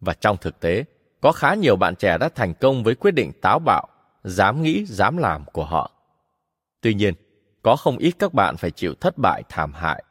Và 0.00 0.14
trong 0.14 0.36
thực 0.36 0.60
tế, 0.60 0.84
có 1.20 1.32
khá 1.32 1.54
nhiều 1.54 1.76
bạn 1.76 1.94
trẻ 1.96 2.18
đã 2.18 2.28
thành 2.28 2.54
công 2.54 2.84
với 2.84 2.94
quyết 2.94 3.14
định 3.14 3.32
táo 3.42 3.58
bạo, 3.58 3.86
dám 4.22 4.62
nghĩ, 4.62 4.84
dám 4.86 5.16
làm 5.16 5.44
của 5.52 5.64
họ. 5.64 5.90
Tuy 6.80 6.94
nhiên, 6.94 7.14
có 7.62 7.76
không 7.76 7.98
ít 7.98 8.12
các 8.18 8.34
bạn 8.34 8.56
phải 8.56 8.70
chịu 8.70 8.94
thất 8.94 9.18
bại 9.18 9.42
thảm 9.48 9.72
hại. 9.72 10.04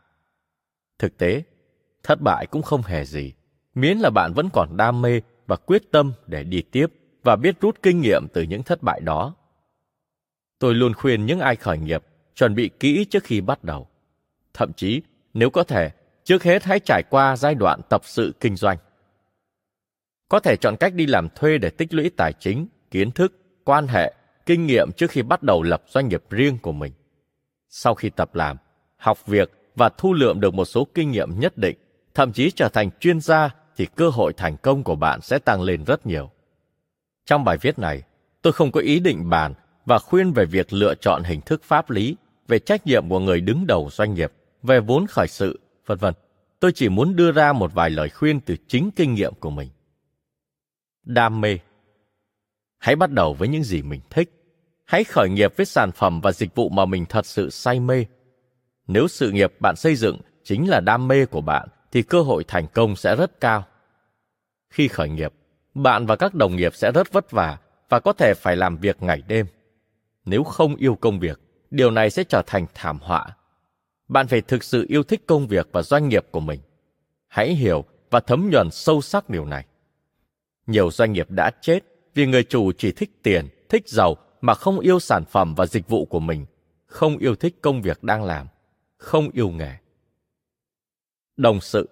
Thực 0.99 1.17
tế, 1.17 1.43
thất 2.04 2.21
bại 2.21 2.45
cũng 2.45 2.62
không 2.62 2.82
hề 2.82 3.06
gì, 3.06 3.34
miễn 3.76 3.97
là 3.97 4.10
bạn 4.10 4.34
vẫn 4.34 4.49
còn 4.54 4.78
đam 4.78 5.02
mê 5.02 5.21
và 5.47 5.56
quyết 5.56 5.91
tâm 5.91 6.13
để 6.27 6.43
đi 6.43 6.62
tiếp 6.71 6.88
và 7.23 7.36
biết 7.36 7.62
rút 7.62 7.82
kinh 7.82 8.01
nghiệm 8.01 8.27
từ 8.34 8.41
những 8.41 8.63
thất 8.63 8.84
bại 8.84 8.99
đó. 9.03 9.36
Tôi 10.60 10.73
luôn 10.73 10.93
khuyên 10.93 11.25
những 11.25 11.39
ai 11.39 11.56
khởi 11.56 11.77
nghiệp 11.77 12.03
chuẩn 12.36 12.56
bị 12.56 12.69
kỹ 12.79 13.06
trước 13.06 13.23
khi 13.23 13.41
bắt 13.41 13.63
đầu. 13.63 13.88
Thậm 14.53 14.73
chí, 14.73 15.01
nếu 15.34 15.49
có 15.49 15.63
thể, 15.63 15.91
trước 16.23 16.43
hết 16.43 16.63
hãy 16.63 16.79
trải 16.79 17.03
qua 17.10 17.36
giai 17.36 17.56
đoạn 17.56 17.82
tập 17.89 18.01
sự 18.03 18.34
kinh 18.39 18.56
doanh. 18.56 18.77
Có 20.29 20.39
thể 20.39 20.56
chọn 20.56 20.75
cách 20.79 20.93
đi 20.93 21.06
làm 21.06 21.29
thuê 21.36 21.58
để 21.58 21.69
tích 21.69 21.93
lũy 21.93 22.10
tài 22.10 22.34
chính, 22.34 22.67
kiến 22.91 23.12
thức, 23.12 23.34
quan 23.63 23.88
hệ, 23.88 24.13
kinh 24.45 24.65
nghiệm 24.65 24.91
trước 24.91 25.12
khi 25.12 25.21
bắt 25.21 25.43
đầu 25.43 25.63
lập 25.63 25.84
doanh 25.88 26.08
nghiệp 26.08 26.23
riêng 26.29 26.58
của 26.62 26.71
mình. 26.71 26.93
Sau 27.69 27.95
khi 27.95 28.10
tập 28.10 28.36
làm, 28.36 28.58
học 28.97 29.25
việc 29.25 29.51
và 29.75 29.89
thu 29.97 30.13
lượm 30.13 30.39
được 30.39 30.53
một 30.53 30.65
số 30.65 30.88
kinh 30.93 31.12
nghiệm 31.12 31.39
nhất 31.39 31.58
định, 31.58 31.77
thậm 32.13 32.34
chí 32.34 32.51
trở 32.51 32.69
thành 32.69 32.89
chuyên 32.99 33.19
gia 33.19 33.49
thì 33.78 33.86
cơ 33.96 34.10
hội 34.10 34.34
thành 34.34 34.58
công 34.58 34.84
của 34.84 34.96
bạn 34.96 35.22
sẽ 35.22 35.40
tăng 35.40 35.62
lên 35.62 35.84
rất 35.84 36.06
nhiều. 36.06 36.30
Trong 37.26 37.44
bài 37.44 37.58
viết 37.58 37.80
này, 37.80 38.04
tôi 38.42 38.54
không 38.54 38.72
có 38.72 38.80
ý 38.80 39.00
định 39.00 39.30
bàn 39.30 39.54
và 39.86 40.00
khuyên 40.00 40.32
về 40.32 40.46
việc 40.46 40.74
lựa 40.74 40.96
chọn 40.96 41.24
hình 41.24 41.42
thức 41.42 41.64
pháp 41.64 41.90
lý 41.90 42.16
về 42.48 42.60
trách 42.60 42.88
nhiệm 42.88 43.10
của 43.10 43.20
người 43.20 43.42
đứng 43.42 43.68
đầu 43.68 43.90
doanh 43.92 44.14
nghiệp, 44.14 44.32
về 44.64 44.80
vốn 44.80 45.08
khởi 45.08 45.28
sự, 45.28 45.60
vân 45.86 45.98
vân. 45.98 46.14
Tôi 46.60 46.72
chỉ 46.72 46.90
muốn 46.90 47.16
đưa 47.16 47.32
ra 47.32 47.54
một 47.54 47.74
vài 47.74 47.90
lời 47.90 48.10
khuyên 48.10 48.40
từ 48.40 48.56
chính 48.68 48.92
kinh 48.92 49.14
nghiệm 49.14 49.34
của 49.40 49.50
mình. 49.50 49.70
Đam 51.04 51.42
mê 51.42 51.60
Hãy 52.78 52.96
bắt 52.96 53.12
đầu 53.12 53.34
với 53.34 53.48
những 53.48 53.64
gì 53.64 53.82
mình 53.82 54.02
thích. 54.10 54.30
Hãy 54.86 55.04
khởi 55.04 55.30
nghiệp 55.30 55.54
với 55.58 55.66
sản 55.66 55.92
phẩm 55.92 56.22
và 56.22 56.32
dịch 56.32 56.56
vụ 56.56 56.70
mà 56.70 56.86
mình 56.86 57.06
thật 57.06 57.26
sự 57.26 57.50
say 57.50 57.80
mê. 57.80 58.06
Nếu 58.88 59.08
sự 59.08 59.32
nghiệp 59.32 59.54
bạn 59.60 59.76
xây 59.76 59.96
dựng 59.96 60.20
chính 60.44 60.70
là 60.70 60.80
đam 60.80 61.08
mê 61.08 61.26
của 61.26 61.42
bạn 61.42 61.70
thì 61.93 62.01
cơ 62.01 62.21
hội 62.21 62.43
thành 62.47 62.67
công 62.73 62.95
sẽ 62.95 63.15
rất 63.15 63.39
cao. 63.39 63.65
Khi 64.69 64.88
khởi 64.88 65.10
nghiệp, 65.10 65.34
bạn 65.73 66.06
và 66.06 66.15
các 66.15 66.34
đồng 66.34 66.56
nghiệp 66.56 66.75
sẽ 66.75 66.91
rất 66.91 67.13
vất 67.13 67.32
vả 67.32 67.58
và 67.89 67.99
có 67.99 68.13
thể 68.13 68.34
phải 68.34 68.56
làm 68.56 68.77
việc 68.77 69.03
ngày 69.03 69.23
đêm. 69.27 69.45
Nếu 70.25 70.43
không 70.43 70.75
yêu 70.75 70.95
công 70.95 71.19
việc, 71.19 71.39
điều 71.71 71.91
này 71.91 72.10
sẽ 72.10 72.23
trở 72.23 72.41
thành 72.47 72.65
thảm 72.73 72.99
họa. 73.01 73.27
Bạn 74.08 74.27
phải 74.27 74.41
thực 74.41 74.63
sự 74.63 74.86
yêu 74.89 75.03
thích 75.03 75.23
công 75.27 75.47
việc 75.47 75.67
và 75.71 75.82
doanh 75.82 76.10
nghiệp 76.10 76.25
của 76.32 76.39
mình. 76.39 76.60
Hãy 77.27 77.56
hiểu 77.56 77.86
và 78.10 78.19
thấm 78.19 78.49
nhuần 78.51 78.71
sâu 78.71 79.01
sắc 79.01 79.29
điều 79.29 79.45
này. 79.45 79.65
Nhiều 80.67 80.91
doanh 80.91 81.13
nghiệp 81.13 81.29
đã 81.29 81.51
chết 81.62 81.79
vì 82.13 82.25
người 82.25 82.43
chủ 82.43 82.71
chỉ 82.77 82.91
thích 82.91 83.23
tiền, 83.23 83.47
thích 83.69 83.89
giàu 83.89 84.17
mà 84.41 84.53
không 84.53 84.79
yêu 84.79 84.99
sản 84.99 85.25
phẩm 85.25 85.56
và 85.56 85.65
dịch 85.65 85.88
vụ 85.88 86.06
của 86.06 86.19
mình, 86.19 86.45
không 86.86 87.17
yêu 87.17 87.36
thích 87.36 87.56
công 87.62 87.82
việc 87.82 88.03
đang 88.03 88.23
làm, 88.23 88.47
không 88.97 89.29
yêu 89.34 89.49
nghề. 89.49 89.83
Đồng 91.38 91.62
sự 91.62 91.89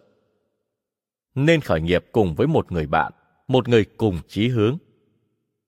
Nên 1.36 1.62
khởi 1.62 1.82
nghiệp 1.82 2.06
cùng 2.12 2.36
với 2.36 2.48
một 2.48 2.72
người 2.72 2.88
bạn, 2.88 3.14
một 3.48 3.68
người 3.68 3.86
cùng 3.98 4.20
chí 4.28 4.48
hướng. 4.48 4.78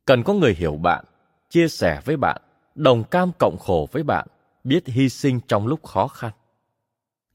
Cần 0.06 0.24
có 0.24 0.34
người 0.34 0.54
hiểu 0.54 0.76
bạn, 0.76 1.06
chia 1.50 1.68
sẻ 1.68 2.02
với 2.06 2.18
bạn, 2.18 2.42
đồng 2.76 3.04
cam 3.04 3.32
cộng 3.40 3.58
khổ 3.60 3.88
với 3.92 4.04
bạn, 4.04 4.28
biết 4.64 4.88
hy 4.88 5.10
sinh 5.10 5.40
trong 5.48 5.68
lúc 5.68 5.84
khó 5.84 6.08
khăn. 6.08 6.32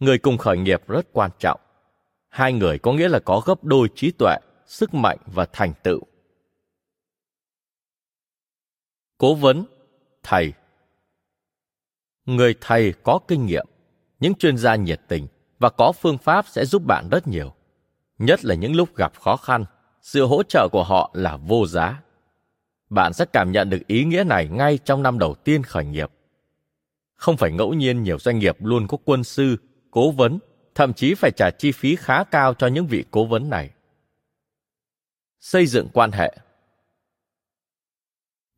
Người 0.00 0.18
cùng 0.18 0.38
khởi 0.38 0.58
nghiệp 0.58 0.82
rất 0.88 1.06
quan 1.12 1.30
trọng. 1.38 1.60
Hai 2.28 2.52
người 2.52 2.78
có 2.78 2.92
nghĩa 2.92 3.08
là 3.08 3.20
có 3.20 3.42
gấp 3.46 3.64
đôi 3.64 3.88
trí 3.94 4.10
tuệ, 4.10 4.36
sức 4.66 4.94
mạnh 4.94 5.18
và 5.26 5.46
thành 5.52 5.72
tựu. 5.82 6.00
Cố 9.18 9.34
vấn, 9.34 9.64
thầy 10.22 10.52
Người 12.24 12.54
thầy 12.60 12.92
có 13.02 13.18
kinh 13.28 13.46
nghiệm, 13.46 13.66
những 14.20 14.34
chuyên 14.34 14.56
gia 14.56 14.76
nhiệt 14.76 15.00
tình 15.08 15.26
và 15.58 15.70
có 15.70 15.92
phương 15.92 16.18
pháp 16.18 16.46
sẽ 16.48 16.64
giúp 16.64 16.82
bạn 16.86 17.08
rất 17.10 17.26
nhiều. 17.26 17.54
Nhất 18.18 18.44
là 18.44 18.54
những 18.54 18.76
lúc 18.76 18.96
gặp 18.96 19.12
khó 19.20 19.36
khăn, 19.36 19.64
sự 20.02 20.26
hỗ 20.26 20.42
trợ 20.42 20.68
của 20.72 20.84
họ 20.84 21.10
là 21.14 21.36
vô 21.36 21.66
giá. 21.66 22.02
Bạn 22.90 23.12
sẽ 23.12 23.24
cảm 23.24 23.52
nhận 23.52 23.70
được 23.70 23.86
ý 23.86 24.04
nghĩa 24.04 24.24
này 24.24 24.48
ngay 24.48 24.78
trong 24.78 25.02
năm 25.02 25.18
đầu 25.18 25.34
tiên 25.34 25.62
khởi 25.62 25.84
nghiệp. 25.84 26.10
Không 27.14 27.36
phải 27.36 27.52
ngẫu 27.52 27.74
nhiên 27.74 28.02
nhiều 28.02 28.18
doanh 28.18 28.38
nghiệp 28.38 28.56
luôn 28.60 28.86
có 28.86 28.96
quân 29.04 29.24
sư, 29.24 29.56
cố 29.90 30.10
vấn, 30.10 30.38
thậm 30.74 30.92
chí 30.92 31.14
phải 31.14 31.30
trả 31.30 31.50
chi 31.50 31.72
phí 31.72 31.96
khá 31.96 32.24
cao 32.24 32.54
cho 32.54 32.66
những 32.66 32.86
vị 32.86 33.04
cố 33.10 33.24
vấn 33.24 33.50
này. 33.50 33.70
Xây 35.40 35.66
dựng 35.66 35.88
quan 35.92 36.12
hệ 36.12 36.36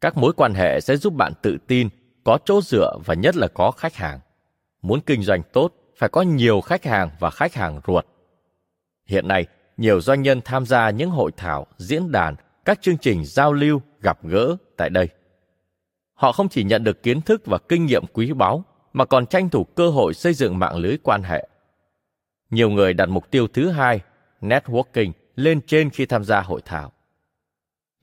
Các 0.01 0.17
mối 0.17 0.33
quan 0.37 0.55
hệ 0.55 0.81
sẽ 0.81 0.97
giúp 0.97 1.15
bạn 1.15 1.33
tự 1.43 1.59
tin, 1.67 1.89
có 2.25 2.39
chỗ 2.45 2.61
dựa 2.63 2.99
và 3.05 3.15
nhất 3.15 3.37
là 3.37 3.49
có 3.49 3.71
khách 3.71 3.95
hàng. 3.95 4.21
Muốn 4.83 5.01
kinh 5.01 5.23
doanh 5.23 5.43
tốt, 5.53 5.80
phải 6.01 6.09
có 6.09 6.23
nhiều 6.23 6.61
khách 6.61 6.85
hàng 6.85 7.11
và 7.19 7.31
khách 7.31 7.55
hàng 7.55 7.81
ruột. 7.87 8.07
Hiện 9.07 9.29
nay, 9.29 9.47
nhiều 9.77 10.01
doanh 10.01 10.23
nhân 10.23 10.41
tham 10.45 10.67
gia 10.67 10.91
những 10.91 11.11
hội 11.11 11.31
thảo, 11.37 11.67
diễn 11.77 12.13
đàn, 12.13 12.35
các 12.65 12.83
chương 12.83 12.99
trình 12.99 13.25
giao 13.25 13.53
lưu, 13.53 13.83
gặp 14.01 14.19
gỡ 14.23 14.57
tại 14.77 14.91
đây. 14.91 15.09
Họ 16.15 16.33
không 16.33 16.49
chỉ 16.49 16.65
nhận 16.65 16.85
được 16.85 17.03
kiến 17.03 17.21
thức 17.21 17.43
và 17.47 17.59
kinh 17.69 17.87
nghiệm 17.87 18.07
quý 18.13 18.33
báu, 18.33 18.65
mà 18.93 19.05
còn 19.05 19.27
tranh 19.27 19.49
thủ 19.49 19.65
cơ 19.65 19.89
hội 19.89 20.15
xây 20.15 20.35
dựng 20.35 20.59
mạng 20.59 20.77
lưới 20.77 20.97
quan 21.03 21.23
hệ. 21.23 21.49
Nhiều 22.51 22.71
người 22.71 22.93
đặt 22.93 23.09
mục 23.09 23.31
tiêu 23.31 23.47
thứ 23.49 23.71
hai, 23.71 24.01
networking, 24.41 25.13
lên 25.37 25.61
trên 25.67 25.91
khi 25.91 26.07
tham 26.07 26.25
gia 26.25 26.41
hội 26.41 26.61
thảo. 26.65 26.93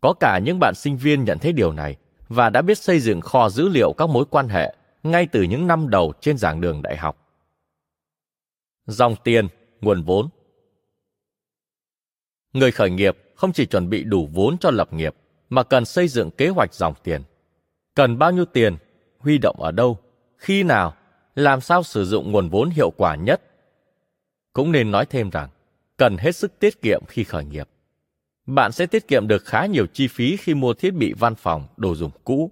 Có 0.01 0.13
cả 0.19 0.39
những 0.39 0.59
bạn 0.59 0.73
sinh 0.75 0.97
viên 0.97 1.23
nhận 1.23 1.39
thấy 1.39 1.53
điều 1.53 1.73
này 1.73 1.95
và 2.29 2.49
đã 2.49 2.61
biết 2.61 2.77
xây 2.77 2.99
dựng 2.99 3.21
kho 3.21 3.49
dữ 3.49 3.69
liệu 3.69 3.93
các 3.93 4.09
mối 4.09 4.25
quan 4.29 4.49
hệ 4.49 4.75
ngay 5.03 5.27
từ 5.31 5.41
những 5.41 5.67
năm 5.67 5.89
đầu 5.89 6.13
trên 6.21 6.37
giảng 6.37 6.61
đường 6.61 6.81
đại 6.81 6.97
học. 6.97 7.26
Dòng 8.87 9.15
tiền, 9.23 9.47
nguồn 9.81 10.03
vốn 10.03 10.29
Người 12.53 12.71
khởi 12.71 12.89
nghiệp 12.89 13.17
không 13.35 13.53
chỉ 13.53 13.65
chuẩn 13.65 13.89
bị 13.89 14.03
đủ 14.03 14.29
vốn 14.33 14.57
cho 14.57 14.71
lập 14.71 14.93
nghiệp, 14.93 15.15
mà 15.49 15.63
cần 15.63 15.85
xây 15.85 16.07
dựng 16.07 16.31
kế 16.31 16.49
hoạch 16.49 16.73
dòng 16.73 16.93
tiền. 17.03 17.23
Cần 17.95 18.17
bao 18.17 18.31
nhiêu 18.31 18.45
tiền, 18.45 18.77
huy 19.19 19.37
động 19.37 19.61
ở 19.61 19.71
đâu, 19.71 19.99
khi 20.37 20.63
nào, 20.63 20.93
làm 21.35 21.61
sao 21.61 21.83
sử 21.83 22.05
dụng 22.05 22.31
nguồn 22.31 22.49
vốn 22.49 22.69
hiệu 22.69 22.91
quả 22.97 23.15
nhất. 23.15 23.41
Cũng 24.53 24.71
nên 24.71 24.91
nói 24.91 25.05
thêm 25.05 25.29
rằng, 25.29 25.49
cần 25.97 26.17
hết 26.17 26.35
sức 26.35 26.59
tiết 26.59 26.81
kiệm 26.81 27.05
khi 27.07 27.23
khởi 27.23 27.45
nghiệp. 27.45 27.69
Bạn 28.45 28.71
sẽ 28.71 28.85
tiết 28.85 29.07
kiệm 29.07 29.27
được 29.27 29.45
khá 29.45 29.65
nhiều 29.65 29.85
chi 29.93 30.07
phí 30.07 30.37
khi 30.37 30.53
mua 30.53 30.73
thiết 30.73 30.93
bị 30.93 31.13
văn 31.13 31.35
phòng, 31.35 31.67
đồ 31.77 31.95
dùng 31.95 32.11
cũ. 32.23 32.51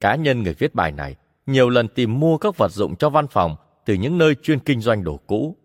Cá 0.00 0.14
nhân 0.14 0.42
người 0.42 0.54
viết 0.54 0.74
bài 0.74 0.92
này 0.92 1.16
nhiều 1.46 1.68
lần 1.68 1.88
tìm 1.88 2.20
mua 2.20 2.38
các 2.38 2.56
vật 2.56 2.72
dụng 2.72 2.96
cho 2.96 3.10
văn 3.10 3.26
phòng 3.26 3.56
từ 3.88 3.94
những 3.94 4.18
nơi 4.18 4.34
chuyên 4.34 4.58
kinh 4.58 4.80
doanh 4.80 5.04
đồ 5.04 5.16
cũ. 5.16 5.56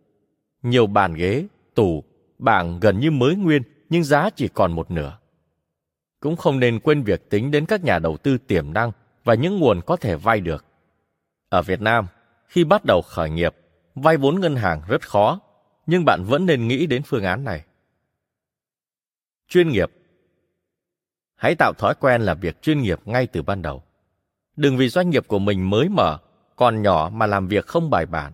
Nhiều 0.62 0.88
bàn 0.88 1.14
ghế, 1.14 1.48
tủ, 1.76 2.04
bảng 2.40 2.80
gần 2.80 3.00
như 3.00 3.12
mới 3.12 3.36
nguyên 3.36 3.64
nhưng 3.90 4.04
giá 4.04 4.30
chỉ 4.30 4.48
còn 4.48 4.72
một 4.72 4.92
nửa. 4.92 5.18
Cũng 6.20 6.36
không 6.36 6.60
nên 6.60 6.80
quên 6.80 7.04
việc 7.04 7.30
tính 7.30 7.52
đến 7.52 7.66
các 7.66 7.84
nhà 7.84 8.00
đầu 8.00 8.18
tư 8.18 8.38
tiềm 8.38 8.74
năng 8.74 8.92
và 9.24 9.34
những 9.34 9.60
nguồn 9.60 9.82
có 9.82 9.96
thể 9.96 10.16
vay 10.16 10.40
được. 10.40 10.66
Ở 11.50 11.62
Việt 11.62 11.82
Nam, 11.82 12.08
khi 12.48 12.64
bắt 12.64 12.86
đầu 12.86 13.02
khởi 13.02 13.30
nghiệp, 13.30 13.56
vay 13.96 14.18
vốn 14.18 14.40
ngân 14.40 14.56
hàng 14.56 14.82
rất 14.88 15.02
khó, 15.02 15.40
nhưng 15.86 16.06
bạn 16.06 16.24
vẫn 16.24 16.46
nên 16.46 16.68
nghĩ 16.68 16.86
đến 16.86 17.02
phương 17.06 17.24
án 17.24 17.44
này. 17.44 17.66
Chuyên 19.48 19.70
nghiệp 19.70 19.92
Hãy 21.36 21.56
tạo 21.56 21.74
thói 21.74 21.96
quen 21.96 22.22
làm 22.22 22.40
việc 22.40 22.62
chuyên 22.62 22.82
nghiệp 22.82 23.00
ngay 23.06 23.28
từ 23.28 23.42
ban 23.42 23.62
đầu. 23.62 23.84
Đừng 24.56 24.78
vì 24.78 24.90
doanh 24.90 25.10
nghiệp 25.10 25.28
của 25.28 25.40
mình 25.40 25.70
mới 25.70 25.90
mở, 25.90 26.20
còn 26.56 26.82
nhỏ 26.82 27.10
mà 27.14 27.26
làm 27.26 27.48
việc 27.48 27.68
không 27.68 27.90
bài 27.90 28.06
bản. 28.06 28.34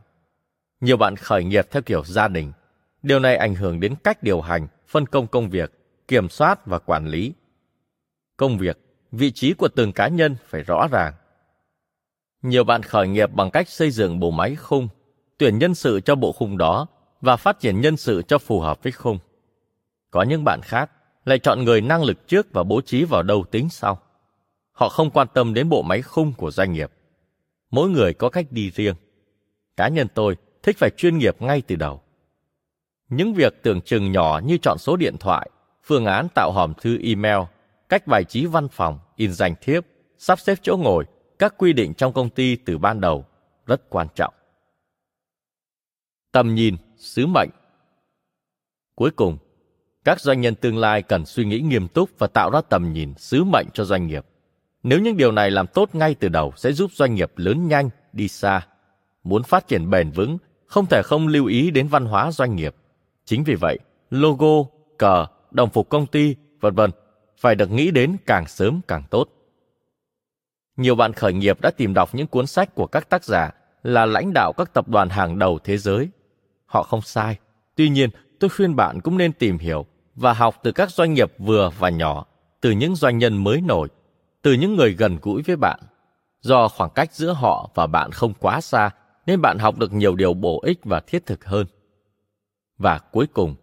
Nhiều 0.82 0.98
bạn 0.98 1.16
khởi 1.16 1.44
nghiệp 1.44 1.68
theo 1.72 1.82
kiểu 1.82 2.04
gia 2.06 2.28
đình. 2.28 2.52
Điều 3.04 3.20
này 3.20 3.36
ảnh 3.36 3.56
hưởng 3.56 3.80
đến 3.80 3.96
cách 4.04 4.24
điều 4.24 4.42
hành, 4.42 4.68
phân 4.88 5.06
công 5.06 5.28
công 5.28 5.50
việc, 5.50 5.74
kiểm 6.08 6.30
soát 6.30 6.66
và 6.66 6.80
quản 6.80 7.08
lý. 7.08 7.34
Công 8.38 8.58
việc, 8.58 8.78
vị 9.12 9.32
trí 9.32 9.54
của 9.54 9.68
từng 9.68 9.92
cá 9.92 10.08
nhân 10.08 10.36
phải 10.48 10.64
rõ 10.64 10.88
ràng. 10.92 11.14
Nhiều 12.42 12.64
bạn 12.64 12.84
khởi 12.84 13.08
nghiệp 13.08 13.34
bằng 13.34 13.52
cách 13.52 13.70
xây 13.70 13.92
dựng 13.92 14.20
bộ 14.20 14.32
máy 14.32 14.56
khung, 14.56 14.88
tuyển 15.38 15.60
nhân 15.60 15.76
sự 15.76 16.00
cho 16.06 16.16
bộ 16.16 16.32
khung 16.32 16.58
đó 16.58 16.88
và 17.22 17.36
phát 17.36 17.60
triển 17.60 17.82
nhân 17.82 17.98
sự 17.98 18.22
cho 18.28 18.38
phù 18.38 18.60
hợp 18.60 18.84
với 18.84 18.92
khung. 18.92 19.20
Có 20.12 20.22
những 20.22 20.44
bạn 20.44 20.62
khác 20.62 20.92
lại 21.26 21.40
chọn 21.40 21.64
người 21.64 21.82
năng 21.82 22.04
lực 22.04 22.28
trước 22.28 22.48
và 22.54 22.64
bố 22.64 22.82
trí 22.82 23.04
vào 23.04 23.24
đầu 23.24 23.46
tính 23.52 23.70
sau. 23.70 24.00
Họ 24.72 24.90
không 24.90 25.12
quan 25.12 25.28
tâm 25.34 25.54
đến 25.54 25.70
bộ 25.70 25.82
máy 25.82 26.02
khung 26.02 26.34
của 26.34 26.52
doanh 26.52 26.74
nghiệp. 26.74 26.92
Mỗi 27.72 27.90
người 27.90 28.14
có 28.14 28.30
cách 28.30 28.46
đi 28.50 28.72
riêng. 28.72 28.96
Cá 29.78 29.88
nhân 29.88 30.08
tôi 30.14 30.38
thích 30.64 30.78
phải 30.78 30.90
chuyên 30.98 31.18
nghiệp 31.18 31.42
ngay 31.42 31.62
từ 31.62 31.76
đầu. 31.76 32.02
Những 33.10 33.34
việc 33.34 33.64
tưởng 33.64 33.82
chừng 33.82 34.12
nhỏ 34.12 34.42
như 34.46 34.58
chọn 34.58 34.78
số 34.78 34.96
điện 34.96 35.16
thoại, 35.20 35.50
phương 35.84 36.06
án 36.06 36.28
tạo 36.36 36.52
hòm 36.52 36.74
thư 36.82 36.98
email, 37.04 37.40
cách 37.90 38.08
bài 38.08 38.24
trí 38.24 38.46
văn 38.46 38.68
phòng, 38.68 39.00
in 39.16 39.34
danh 39.34 39.56
thiếp, 39.62 39.86
sắp 40.18 40.40
xếp 40.40 40.58
chỗ 40.62 40.78
ngồi, 40.78 41.06
các 41.40 41.54
quy 41.58 41.74
định 41.74 41.94
trong 41.94 42.14
công 42.14 42.30
ty 42.30 42.56
từ 42.56 42.78
ban 42.78 43.02
đầu 43.02 43.26
rất 43.66 43.90
quan 43.90 44.08
trọng. 44.16 44.34
Tầm 46.32 46.56
nhìn, 46.56 46.76
sứ 46.98 47.28
mệnh. 47.28 47.50
Cuối 48.96 49.12
cùng, 49.12 49.38
các 50.04 50.20
doanh 50.20 50.42
nhân 50.42 50.56
tương 50.56 50.78
lai 50.78 51.02
cần 51.02 51.26
suy 51.26 51.46
nghĩ 51.46 51.60
nghiêm 51.60 51.88
túc 51.88 52.10
và 52.18 52.28
tạo 52.28 52.50
ra 52.52 52.62
tầm 52.62 52.94
nhìn, 52.94 53.14
sứ 53.18 53.44
mệnh 53.44 53.68
cho 53.74 53.86
doanh 53.86 54.08
nghiệp. 54.08 54.26
Nếu 54.84 55.00
những 55.00 55.18
điều 55.18 55.32
này 55.32 55.52
làm 55.52 55.68
tốt 55.68 55.96
ngay 55.96 56.16
từ 56.16 56.30
đầu 56.30 56.54
sẽ 56.56 56.72
giúp 56.72 56.92
doanh 56.94 57.14
nghiệp 57.14 57.32
lớn 57.36 57.68
nhanh, 57.68 57.90
đi 58.14 58.28
xa. 58.28 58.68
Muốn 59.24 59.44
phát 59.44 59.68
triển 59.68 59.90
bền 59.90 60.12
vững, 60.12 60.38
không 60.66 60.86
thể 60.86 61.02
không 61.06 61.28
lưu 61.28 61.46
ý 61.46 61.72
đến 61.72 61.88
văn 61.88 62.06
hóa 62.06 62.32
doanh 62.32 62.56
nghiệp. 62.56 62.76
Chính 63.26 63.44
vì 63.44 63.56
vậy, 63.56 63.80
logo, 64.10 64.64
cờ, 64.98 65.26
đồng 65.52 65.70
phục 65.70 65.90
công 65.90 66.08
ty, 66.08 66.36
vân 66.62 66.76
vân 66.76 66.92
phải 67.38 67.56
được 67.56 67.72
nghĩ 67.72 67.92
đến 67.92 68.18
càng 68.26 68.48
sớm 68.48 68.82
càng 68.88 69.04
tốt. 69.10 69.30
Nhiều 70.78 70.96
bạn 70.96 71.14
khởi 71.14 71.34
nghiệp 71.34 71.62
đã 71.62 71.72
tìm 71.72 71.94
đọc 71.94 72.16
những 72.16 72.28
cuốn 72.28 72.48
sách 72.48 72.76
của 72.76 72.88
các 72.88 73.10
tác 73.10 73.24
giả 73.24 73.52
là 73.84 74.06
lãnh 74.06 74.34
đạo 74.34 74.54
các 74.58 74.74
tập 74.74 74.88
đoàn 74.88 75.10
hàng 75.10 75.40
đầu 75.40 75.60
thế 75.64 75.78
giới. 75.78 76.10
Họ 76.66 76.84
không 76.84 77.02
sai. 77.02 77.38
Tuy 77.76 77.90
nhiên, 77.90 78.10
tôi 78.40 78.50
khuyên 78.50 78.76
bạn 78.76 79.02
cũng 79.02 79.18
nên 79.18 79.34
tìm 79.34 79.58
hiểu 79.58 79.86
và 80.16 80.34
học 80.34 80.56
từ 80.64 80.72
các 80.72 80.92
doanh 80.92 81.14
nghiệp 81.14 81.34
vừa 81.38 81.72
và 81.80 81.90
nhỏ, 81.90 82.26
từ 82.62 82.72
những 82.72 82.96
doanh 82.96 83.18
nhân 83.18 83.44
mới 83.44 83.62
nổi, 83.62 83.88
từ 84.42 84.54
những 84.54 84.76
người 84.76 84.94
gần 84.94 85.18
gũi 85.22 85.42
với 85.42 85.56
bạn. 85.56 85.80
Do 86.42 86.68
khoảng 86.68 86.90
cách 86.96 87.14
giữa 87.14 87.34
họ 87.34 87.70
và 87.76 87.88
bạn 87.88 88.12
không 88.12 88.34
quá 88.40 88.62
xa, 88.62 88.90
nên 89.26 89.42
bạn 89.42 89.60
học 89.60 89.78
được 89.78 89.94
nhiều 89.94 90.16
điều 90.16 90.34
bổ 90.34 90.62
ích 90.64 90.80
và 90.84 91.00
thiết 91.00 91.26
thực 91.26 91.46
hơn. 91.46 91.68
Và 92.78 92.98
cuối 92.98 93.28
cùng, 93.28 93.56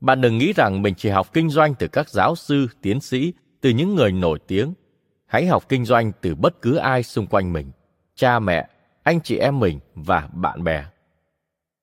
bạn 0.00 0.20
đừng 0.20 0.38
nghĩ 0.38 0.52
rằng 0.52 0.82
mình 0.82 0.94
chỉ 0.96 1.08
học 1.08 1.32
kinh 1.32 1.50
doanh 1.50 1.74
từ 1.74 1.88
các 1.88 2.08
giáo 2.08 2.36
sư, 2.36 2.66
tiến 2.82 3.00
sĩ, 3.00 3.32
từ 3.60 3.70
những 3.70 3.94
người 3.94 4.12
nổi 4.12 4.38
tiếng. 4.46 4.74
Hãy 5.26 5.46
học 5.46 5.68
kinh 5.68 5.84
doanh 5.84 6.12
từ 6.20 6.34
bất 6.34 6.62
cứ 6.62 6.76
ai 6.76 7.02
xung 7.02 7.26
quanh 7.26 7.52
mình, 7.52 7.70
cha 8.14 8.38
mẹ, 8.38 8.68
anh 9.02 9.20
chị 9.20 9.36
em 9.36 9.60
mình 9.60 9.80
và 9.94 10.28
bạn 10.32 10.64
bè. 10.64 10.84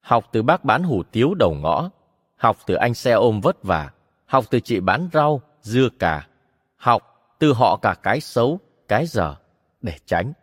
Học 0.01 0.25
từ 0.31 0.41
bác 0.41 0.65
bán 0.65 0.83
hủ 0.83 1.03
tiếu 1.03 1.33
đầu 1.33 1.53
ngõ, 1.53 1.89
học 2.35 2.57
từ 2.65 2.73
anh 2.75 2.93
xe 2.93 3.11
ôm 3.11 3.41
vất 3.41 3.63
vả, 3.63 3.89
học 4.25 4.45
từ 4.49 4.59
chị 4.59 4.79
bán 4.79 5.09
rau, 5.13 5.41
dưa 5.61 5.89
cà, 5.99 6.27
học 6.75 7.18
từ 7.39 7.53
họ 7.53 7.79
cả 7.81 7.95
cái 8.03 8.21
xấu, 8.21 8.59
cái 8.87 9.05
dở 9.05 9.35
để 9.81 9.93
tránh. 10.05 10.33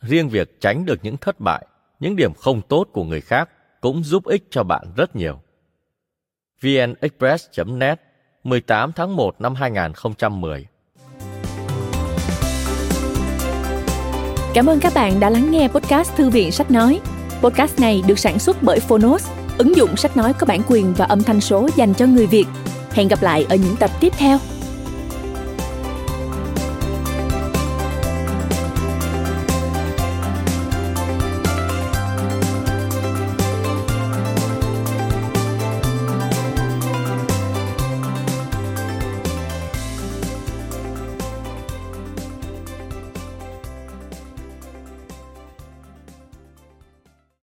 Riêng 0.00 0.28
việc 0.28 0.60
tránh 0.60 0.84
được 0.84 0.98
những 1.02 1.16
thất 1.16 1.40
bại, 1.40 1.66
những 2.00 2.16
điểm 2.16 2.34
không 2.34 2.62
tốt 2.68 2.88
của 2.92 3.04
người 3.04 3.20
khác 3.20 3.48
cũng 3.80 4.04
giúp 4.04 4.24
ích 4.24 4.44
cho 4.50 4.62
bạn 4.62 4.84
rất 4.96 5.16
nhiều. 5.16 5.40
vnexpress.net 6.60 8.00
18 8.44 8.92
tháng 8.92 9.16
1 9.16 9.40
năm 9.40 9.54
2010 9.54 10.66
Cảm 14.54 14.66
ơn 14.66 14.80
các 14.80 14.92
bạn 14.94 15.20
đã 15.20 15.30
lắng 15.30 15.50
nghe 15.50 15.68
podcast 15.68 16.16
Thư 16.16 16.30
viện 16.30 16.52
Sách 16.52 16.70
Nói. 16.70 17.00
Podcast 17.42 17.80
này 17.80 18.02
được 18.06 18.18
sản 18.18 18.38
xuất 18.38 18.56
bởi 18.62 18.80
Phonos, 18.80 19.30
ứng 19.58 19.76
dụng 19.76 19.96
sách 19.96 20.16
nói 20.16 20.32
có 20.32 20.46
bản 20.46 20.60
quyền 20.68 20.94
và 20.96 21.04
âm 21.04 21.22
thanh 21.22 21.40
số 21.40 21.68
dành 21.76 21.94
cho 21.94 22.06
người 22.06 22.26
Việt. 22.26 22.46
Hẹn 22.90 23.08
gặp 23.08 23.22
lại 23.22 23.46
ở 23.48 23.56
những 23.56 23.76
tập 23.76 23.90
tiếp 24.00 24.12
theo. 24.16 24.38